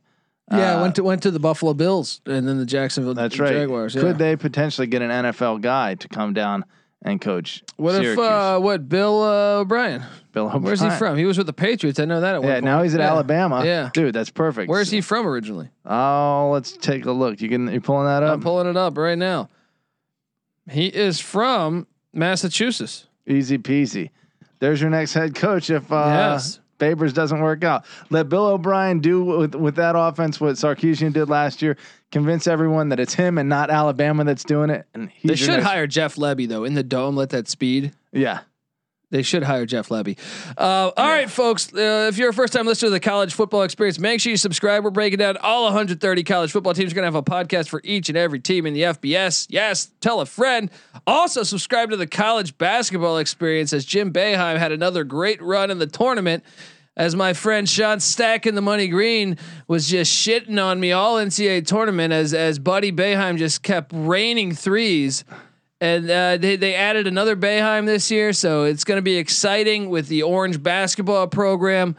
yeah. 0.52 0.76
Uh, 0.78 0.82
went 0.82 0.96
to 0.96 1.04
went 1.04 1.24
to 1.24 1.32
the 1.32 1.40
Buffalo 1.40 1.74
Bills 1.74 2.22
and 2.26 2.48
then 2.48 2.58
the 2.58 2.66
Jacksonville 2.66 3.16
That's 3.16 3.40
right. 3.40 3.68
Yeah. 3.68 3.88
Could 4.02 4.20
they 4.20 4.36
potentially 4.36 4.86
get 4.88 5.02
an 5.02 5.10
NFL 5.10 5.62
guy 5.62 5.96
to 5.96 6.08
come 6.08 6.34
down 6.34 6.66
and 7.04 7.20
coach? 7.20 7.64
What 7.78 8.04
if 8.04 8.18
uh, 8.18 8.60
what 8.60 8.88
Bill 8.88 9.24
uh, 9.24 9.60
O'Brien? 9.62 10.04
Bill 10.32 10.46
O'Brien. 10.46 10.64
Where's 10.64 10.82
he 10.82 10.90
from? 10.92 11.18
He 11.18 11.26
was 11.26 11.38
with 11.38 11.48
the 11.48 11.54
Patriots. 11.54 12.00
I 12.00 12.06
know 12.06 12.22
that. 12.22 12.36
At 12.36 12.42
one 12.42 12.48
Yeah, 12.50 12.56
point. 12.56 12.66
now 12.66 12.84
he's 12.84 12.94
at 12.94 13.00
Yeah. 13.02 13.10
Alabama. 13.10 13.64
Yeah. 13.66 13.90
dude, 13.94 14.14
that's 14.14 14.30
perfect. 14.30 14.70
Where's 14.70 14.90
he 14.92 15.02
from 15.02 15.26
originally? 15.28 15.70
Oh, 15.86 16.50
let's 16.54 16.74
take 16.78 17.06
a 17.06 17.12
look. 17.12 17.42
You 17.42 17.50
can 17.50 17.72
you 17.72 17.82
pulling 17.82 18.06
that 18.08 18.24
up? 18.24 18.34
I'm 18.34 18.42
pulling 18.42 18.68
it 18.68 18.78
up 18.78 18.98
right 18.98 19.18
now. 19.18 19.50
He 20.70 20.88
is 20.88 21.20
from 21.20 21.88
Massachusetts. 22.14 23.08
Easy 23.28 23.58
peasy. 23.58 24.10
There's 24.60 24.80
your 24.80 24.90
next 24.90 25.14
head 25.14 25.34
coach 25.36 25.70
if 25.70 25.92
uh, 25.92 25.96
Yes. 26.08 26.60
Babers 26.80 27.14
doesn't 27.14 27.42
work 27.42 27.64
out. 27.64 27.86
Let 28.10 28.28
Bill 28.30 28.46
O'Brien 28.48 29.00
do 29.00 29.24
with 29.24 29.54
with 29.56 29.76
that 29.76 29.96
offense 29.96 30.40
what 30.42 30.56
Sarkisian 30.56 31.14
did 31.14 31.30
last 31.30 31.62
year. 31.62 31.78
Convince 32.12 32.46
everyone 32.48 32.90
that 32.90 33.00
it's 33.00 33.14
him 33.14 33.38
and 33.38 33.48
not 33.48 33.70
Alabama 33.70 34.24
that's 34.26 34.44
doing 34.44 34.70
it. 34.70 34.86
And 34.94 35.10
he's 35.10 35.30
They 35.30 35.36
should 35.36 35.50
next- 35.52 35.66
hire 35.66 35.88
Jeff 35.88 36.18
Levy 36.18 36.46
though 36.46 36.64
in 36.66 36.74
the 36.74 36.84
dome. 36.84 37.16
Let 37.16 37.30
that 37.30 37.48
speed. 37.48 37.94
Yeah. 38.12 38.42
They 39.12 39.24
should 39.24 39.44
hire 39.44 39.66
Jeff 39.66 39.92
Levy. 39.92 40.18
Uh, 40.58 40.92
all 40.96 41.08
right, 41.10 41.30
folks. 41.30 41.74
Uh, 41.74 42.08
if 42.10 42.18
you're 42.18 42.30
a 42.30 42.34
first 42.34 42.54
time 42.54 42.66
listener 42.66 42.88
to 42.88 42.92
the 42.92 43.00
college 43.02 43.34
football 43.34 43.64
experience, 43.64 44.00
make 44.00 44.22
sure 44.22 44.30
you 44.32 44.38
subscribe. 44.38 44.86
We're 44.86 44.90
breaking 44.90 45.20
down 45.20 45.36
all 45.42 45.66
130 45.66 46.24
college 46.24 46.50
football 46.54 46.74
teams. 46.74 46.94
We're 46.94 47.02
going 47.02 47.12
to 47.12 47.18
have 47.18 47.28
a 47.28 47.30
podcast 47.30 47.68
for 47.68 47.82
each 47.84 48.08
and 48.08 48.18
every 48.18 48.40
team 48.40 48.66
in 48.66 48.74
the 48.74 48.84
FBS. 48.84 49.48
Yes, 49.50 49.92
tell 50.00 50.22
a 50.22 50.26
friend. 50.26 50.72
Also, 51.06 51.44
subscribe 51.44 51.90
to 51.90 51.98
the 51.98 52.08
college 52.08 52.58
basketball 52.58 53.18
experience 53.18 53.74
as 53.74 53.84
Jim 53.84 54.14
Boeheim 54.14 54.58
had 54.58 54.72
another 54.72 55.04
great 55.04 55.42
run 55.42 55.72
in 55.72 55.78
the 55.78 55.88
tournament. 55.88 56.46
As 56.98 57.16
my 57.16 57.32
friend 57.34 57.70
Sean 57.70 58.02
Stack 58.02 58.46
in 58.46 58.56
the 58.56 58.62
Money 58.62 58.88
Green 58.90 59.38
was 59.68 59.88
just 59.88 60.14
shitting 60.14 60.62
on 60.62 60.80
me 60.80 60.92
all 60.92 61.16
NCAA 61.16 61.66
tournament 61.66 62.12
as 62.12 62.34
as 62.34 62.60
Buddy 62.60 62.92
Boeheim 62.92 63.38
just 63.38 63.64
kept 63.64 63.92
raining 63.94 64.54
threes. 64.54 65.24
And 65.80 66.10
uh, 66.10 66.38
they 66.38 66.58
they 66.58 66.76
added 66.76 67.08
another 67.08 67.36
Boeheim 67.36 67.86
this 67.86 68.12
year, 68.12 68.34
so 68.34 68.66
it's 68.66 68.84
going 68.84 68.98
to 68.98 69.02
be 69.02 69.16
exciting 69.16 69.90
with 69.90 70.10
the 70.10 70.24
Orange 70.24 70.62
basketball 70.62 71.28
program. 71.28 71.96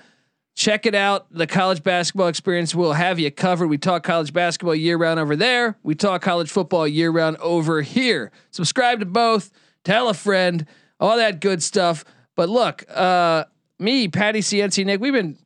Check 0.54 0.84
it 0.84 0.94
out. 0.94 1.26
The 1.32 1.46
college 1.46 1.82
basketball 1.82 2.28
experience 2.28 2.74
will 2.74 2.92
have 2.92 3.18
you 3.18 3.30
covered. 3.30 3.68
We 3.68 3.78
talk 3.78 4.02
college 4.02 4.34
basketball 4.34 4.74
year 4.74 4.98
round 4.98 5.18
over 5.18 5.34
there. 5.34 5.78
We 5.82 5.94
talk 5.94 6.20
college 6.20 6.50
football 6.50 6.86
year 6.86 7.10
round 7.10 7.38
over 7.38 7.80
here. 7.80 8.30
Subscribe 8.50 9.00
to 9.00 9.06
both. 9.06 9.50
Tell 9.84 10.10
a 10.10 10.14
friend. 10.14 10.66
All 11.00 11.16
that 11.16 11.40
good 11.40 11.62
stuff. 11.62 12.04
But 12.36 12.50
look, 12.50 12.84
uh, 12.94 13.44
me, 13.82 14.08
Patty 14.08 14.40
CNC, 14.40 14.86
Nick, 14.86 15.00
we've 15.00 15.12
been 15.12 15.36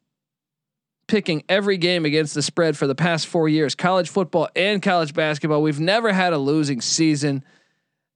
picking 1.08 1.42
every 1.48 1.76
game 1.76 2.04
against 2.04 2.34
the 2.34 2.42
spread 2.42 2.76
for 2.76 2.86
the 2.86 2.94
past 2.94 3.26
four 3.26 3.48
years, 3.48 3.74
college 3.74 4.08
football 4.08 4.48
and 4.56 4.82
college 4.82 5.14
basketball. 5.14 5.62
We've 5.62 5.80
never 5.80 6.12
had 6.12 6.32
a 6.32 6.38
losing 6.38 6.80
season 6.80 7.44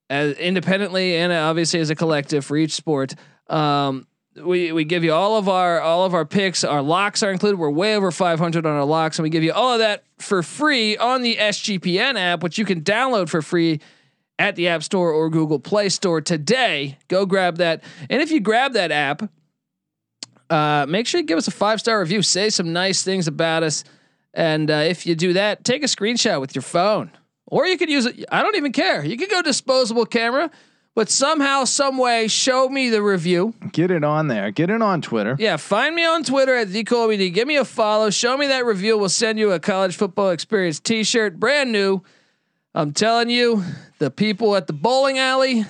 as 0.09 0.37
independently 0.37 1.17
and 1.17 1.33
obviously 1.33 1.81
as 1.81 1.91
a 1.91 1.95
collective 1.95 2.45
for 2.45 2.57
each 2.57 2.73
sport. 2.73 3.15
Um, 3.49 4.07
we 4.37 4.73
we 4.73 4.85
give 4.85 5.03
you 5.03 5.13
all 5.13 5.37
of 5.37 5.49
our 5.49 5.81
all 5.81 6.05
of 6.05 6.15
our 6.15 6.25
picks. 6.25 6.63
Our 6.63 6.83
locks 6.83 7.23
are 7.23 7.33
included. 7.33 7.59
We're 7.59 7.71
way 7.71 7.97
over 7.97 8.11
500 8.11 8.65
on 8.65 8.73
our 8.73 8.85
locks, 8.85 9.19
and 9.19 9.25
we 9.25 9.31
give 9.31 9.43
you 9.43 9.53
all 9.53 9.73
of 9.73 9.81
that 9.81 10.05
for 10.19 10.43
free 10.43 10.97
on 10.97 11.23
the 11.23 11.37
SGPN 11.37 12.17
app, 12.17 12.43
which 12.43 12.57
you 12.57 12.65
can 12.65 12.83
download 12.83 13.29
for 13.29 13.43
free 13.43 13.81
at 14.39 14.57
the 14.57 14.69
App 14.69 14.83
Store 14.83 15.13
or 15.13 15.31
Google 15.31 15.59
Play 15.59 15.89
Store 15.89 16.21
today. 16.21 16.97
Go 17.09 17.27
grab 17.27 17.57
that, 17.57 17.83
and 18.09 18.23
if 18.23 18.31
you 18.31 18.41
grab 18.41 18.73
that 18.75 18.93
app, 18.93 19.29
uh, 20.51 20.87
make 20.89 21.07
sure 21.07 21.21
you 21.21 21.27
give 21.27 21.39
us 21.39 21.49
a 21.49 21.53
five 21.53 21.81
star 21.81 22.01
review. 22.01 22.23
Say 22.23 22.51
some 22.51 22.73
nice 22.73 23.03
things 23.03 23.29
about 23.29 23.63
us, 23.63 23.85
and 24.35 24.71
uh, 24.71 24.75
if 24.75 25.07
you 25.07 25.15
do 25.15 25.33
that, 25.35 25.65
take 25.65 25.83
a 25.83 25.87
screenshot 25.87 26.41
with 26.41 26.55
your 26.55 26.63
phone, 26.63 27.11
or 27.47 27.67
you 27.67 27.79
could 27.79 27.91
use 27.91 28.07
it. 28.07 28.25
I 28.31 28.43
don't 28.43 28.57
even 28.57 28.73
care. 28.73 29.05
You 29.05 29.17
could 29.17 29.31
go 29.31 29.43
disposable 29.43 30.07
camera, 30.07 30.51
but 30.95 31.09
somehow, 31.09 31.65
some 31.65 31.99
way, 31.99 32.27
show 32.27 32.69
me 32.69 32.91
the 32.91 33.03
review. 33.03 33.55
Get 33.73 33.91
it 33.91 34.03
on 34.03 34.27
there. 34.27 34.51
Get 34.51 34.71
it 34.71 34.83
on 34.83 35.01
Twitter. 35.01 35.37
Yeah, 35.39 35.57
find 35.57 35.95
me 35.95 36.05
on 36.05 36.25
Twitter 36.25 36.55
at 36.57 36.69
TheColbyD. 36.69 37.33
Give 37.33 37.47
me 37.47 37.57
a 37.57 37.65
follow. 37.65 38.11
Show 38.11 38.37
me 38.37 38.49
that 38.49 38.67
review. 38.67 38.99
We'll 38.99 39.09
send 39.09 39.39
you 39.39 39.53
a 39.53 39.61
college 39.61 39.97
football 39.97 40.31
experience 40.31 40.81
T-shirt, 40.81 41.39
brand 41.39 41.71
new. 41.71 42.03
I'm 42.75 42.93
telling 42.93 43.31
you, 43.31 43.65
the 43.99 44.11
people 44.11 44.57
at 44.57 44.67
the 44.67 44.73
bowling 44.73 45.19
alley. 45.19 45.65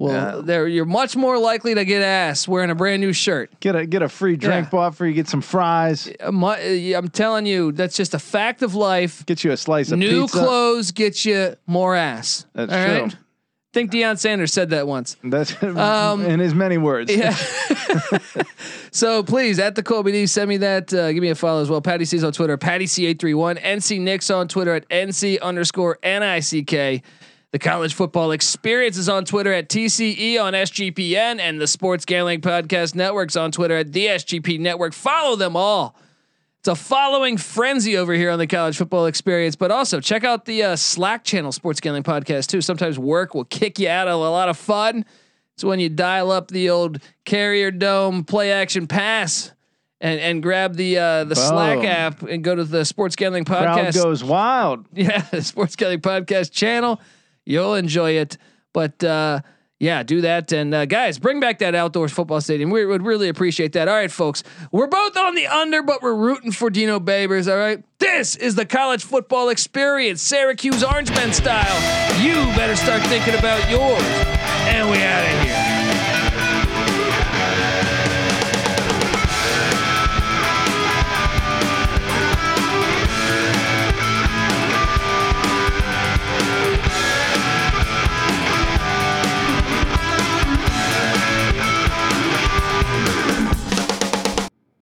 Well, 0.00 0.12
Yeah. 0.36 0.40
they're 0.42 0.66
you're 0.66 0.86
much 0.86 1.14
more 1.14 1.38
likely 1.38 1.74
to 1.74 1.84
get 1.84 2.00
ass 2.02 2.48
wearing 2.48 2.70
a 2.70 2.74
brand 2.74 3.02
new 3.02 3.12
shirt. 3.12 3.50
Get 3.60 3.76
a 3.76 3.84
get 3.84 4.00
a 4.00 4.08
free 4.08 4.34
drink 4.34 4.64
Yeah. 4.66 4.70
bought 4.70 4.94
for 4.94 5.06
you. 5.06 5.12
Get 5.12 5.28
some 5.28 5.42
fries. 5.42 6.10
I'm, 6.20 6.42
I'm 6.42 7.08
telling 7.08 7.44
you, 7.44 7.70
that's 7.72 7.96
just 7.96 8.14
a 8.14 8.18
fact 8.18 8.62
of 8.62 8.74
life. 8.74 9.26
Get 9.26 9.44
you 9.44 9.50
a 9.52 9.58
slice 9.58 9.92
of 9.92 9.98
New 9.98 10.22
pizza. 10.22 10.38
clothes 10.38 10.90
get 10.92 11.26
you 11.26 11.54
more 11.66 11.94
ass. 11.94 12.46
That's 12.54 12.72
All 12.72 12.84
true. 12.86 13.02
right? 13.04 13.16
think 13.72 13.92
Deion 13.92 14.18
Sanders 14.18 14.52
said 14.52 14.70
that 14.70 14.88
once. 14.88 15.16
That's 15.22 15.54
Um, 15.62 16.24
in 16.24 16.40
his 16.40 16.54
many 16.54 16.76
words. 16.78 17.14
Yeah. 17.14 17.36
so 18.90 19.22
please, 19.22 19.58
at 19.58 19.74
the 19.74 19.82
Colby 19.82 20.12
D, 20.12 20.26
send 20.26 20.48
me 20.48 20.56
that. 20.56 20.92
Uh, 20.92 21.12
give 21.12 21.22
me 21.22 21.28
a 21.28 21.34
follow 21.34 21.62
as 21.62 21.70
well. 21.70 21.80
Patty 21.80 22.04
C's 22.04 22.24
on 22.24 22.32
Twitter, 22.32 22.56
Patty 22.56 22.86
C831. 22.86 23.62
NC 23.62 24.00
Nick's 24.00 24.30
on 24.30 24.48
Twitter 24.48 24.74
at 24.74 24.88
NC 24.88 25.40
underscore 25.40 25.98
NICK. 26.02 27.02
The 27.52 27.58
college 27.58 27.94
football 27.94 28.30
experience 28.30 28.96
is 28.96 29.08
on 29.08 29.24
Twitter 29.24 29.52
at 29.52 29.68
TCE 29.68 30.40
on 30.40 30.52
SGPN 30.52 31.40
and 31.40 31.60
the 31.60 31.66
Sports 31.66 32.04
Gambling 32.04 32.42
Podcast 32.42 32.94
Network's 32.94 33.34
on 33.34 33.50
Twitter 33.50 33.76
at 33.76 33.92
the 33.92 34.06
SGP 34.06 34.60
Network. 34.60 34.92
Follow 34.92 35.34
them 35.34 35.56
all. 35.56 35.96
It's 36.60 36.68
a 36.68 36.76
following 36.76 37.38
frenzy 37.38 37.96
over 37.96 38.12
here 38.12 38.30
on 38.30 38.38
the 38.38 38.46
college 38.46 38.76
football 38.76 39.06
experience, 39.06 39.56
but 39.56 39.72
also 39.72 39.98
check 39.98 40.22
out 40.22 40.44
the 40.44 40.62
uh, 40.62 40.76
Slack 40.76 41.24
channel 41.24 41.50
Sports 41.50 41.80
Gambling 41.80 42.04
Podcast 42.04 42.46
too. 42.48 42.60
Sometimes 42.60 42.98
work 43.00 43.34
will 43.34 43.46
kick 43.46 43.80
you 43.80 43.88
out 43.88 44.06
of 44.06 44.14
a 44.14 44.30
lot 44.30 44.48
of 44.48 44.56
fun. 44.56 45.04
It's 45.54 45.64
when 45.64 45.80
you 45.80 45.88
dial 45.88 46.30
up 46.30 46.48
the 46.52 46.70
old 46.70 47.00
carrier 47.24 47.72
dome 47.72 48.22
play 48.24 48.52
action 48.52 48.86
pass 48.86 49.50
and 50.00 50.20
and 50.20 50.42
grab 50.42 50.76
the 50.76 50.98
uh, 50.98 51.24
the 51.24 51.34
Slack 51.34 51.82
app 51.84 52.22
and 52.22 52.44
go 52.44 52.54
to 52.54 52.62
the 52.64 52.84
Sports 52.84 53.16
Gambling 53.16 53.44
Podcast. 53.44 53.92
Crowd 53.92 54.04
goes 54.04 54.22
wild. 54.22 54.86
Yeah, 54.94 55.22
the 55.32 55.42
Sports 55.42 55.74
Gambling 55.74 56.00
Podcast 56.02 56.52
channel. 56.52 57.00
You'll 57.50 57.74
enjoy 57.74 58.12
it. 58.12 58.38
But 58.72 59.02
uh, 59.02 59.40
yeah, 59.80 60.04
do 60.04 60.20
that. 60.20 60.52
And 60.52 60.72
uh, 60.72 60.86
guys, 60.86 61.18
bring 61.18 61.40
back 61.40 61.58
that 61.58 61.74
outdoors 61.74 62.12
football 62.12 62.40
stadium. 62.40 62.70
We 62.70 62.86
would 62.86 63.02
really 63.02 63.28
appreciate 63.28 63.72
that. 63.72 63.88
All 63.88 63.94
right, 63.94 64.10
folks, 64.10 64.44
we're 64.70 64.86
both 64.86 65.16
on 65.16 65.34
the 65.34 65.48
under, 65.48 65.82
but 65.82 66.00
we're 66.00 66.14
rooting 66.14 66.52
for 66.52 66.70
Dino 66.70 67.00
Babers. 67.00 67.50
All 67.50 67.58
right, 67.58 67.82
this 67.98 68.36
is 68.36 68.54
the 68.54 68.66
college 68.66 69.02
football 69.02 69.48
experience, 69.48 70.22
Syracuse 70.22 70.84
Orange 70.84 71.10
Men 71.10 71.32
style. 71.32 72.22
You 72.22 72.34
better 72.56 72.76
start 72.76 73.02
thinking 73.04 73.34
about 73.34 73.68
yours. 73.68 74.02
And 74.68 74.88
we 74.88 75.02
out 75.02 75.24
of 75.24 75.42
here. 75.42 75.79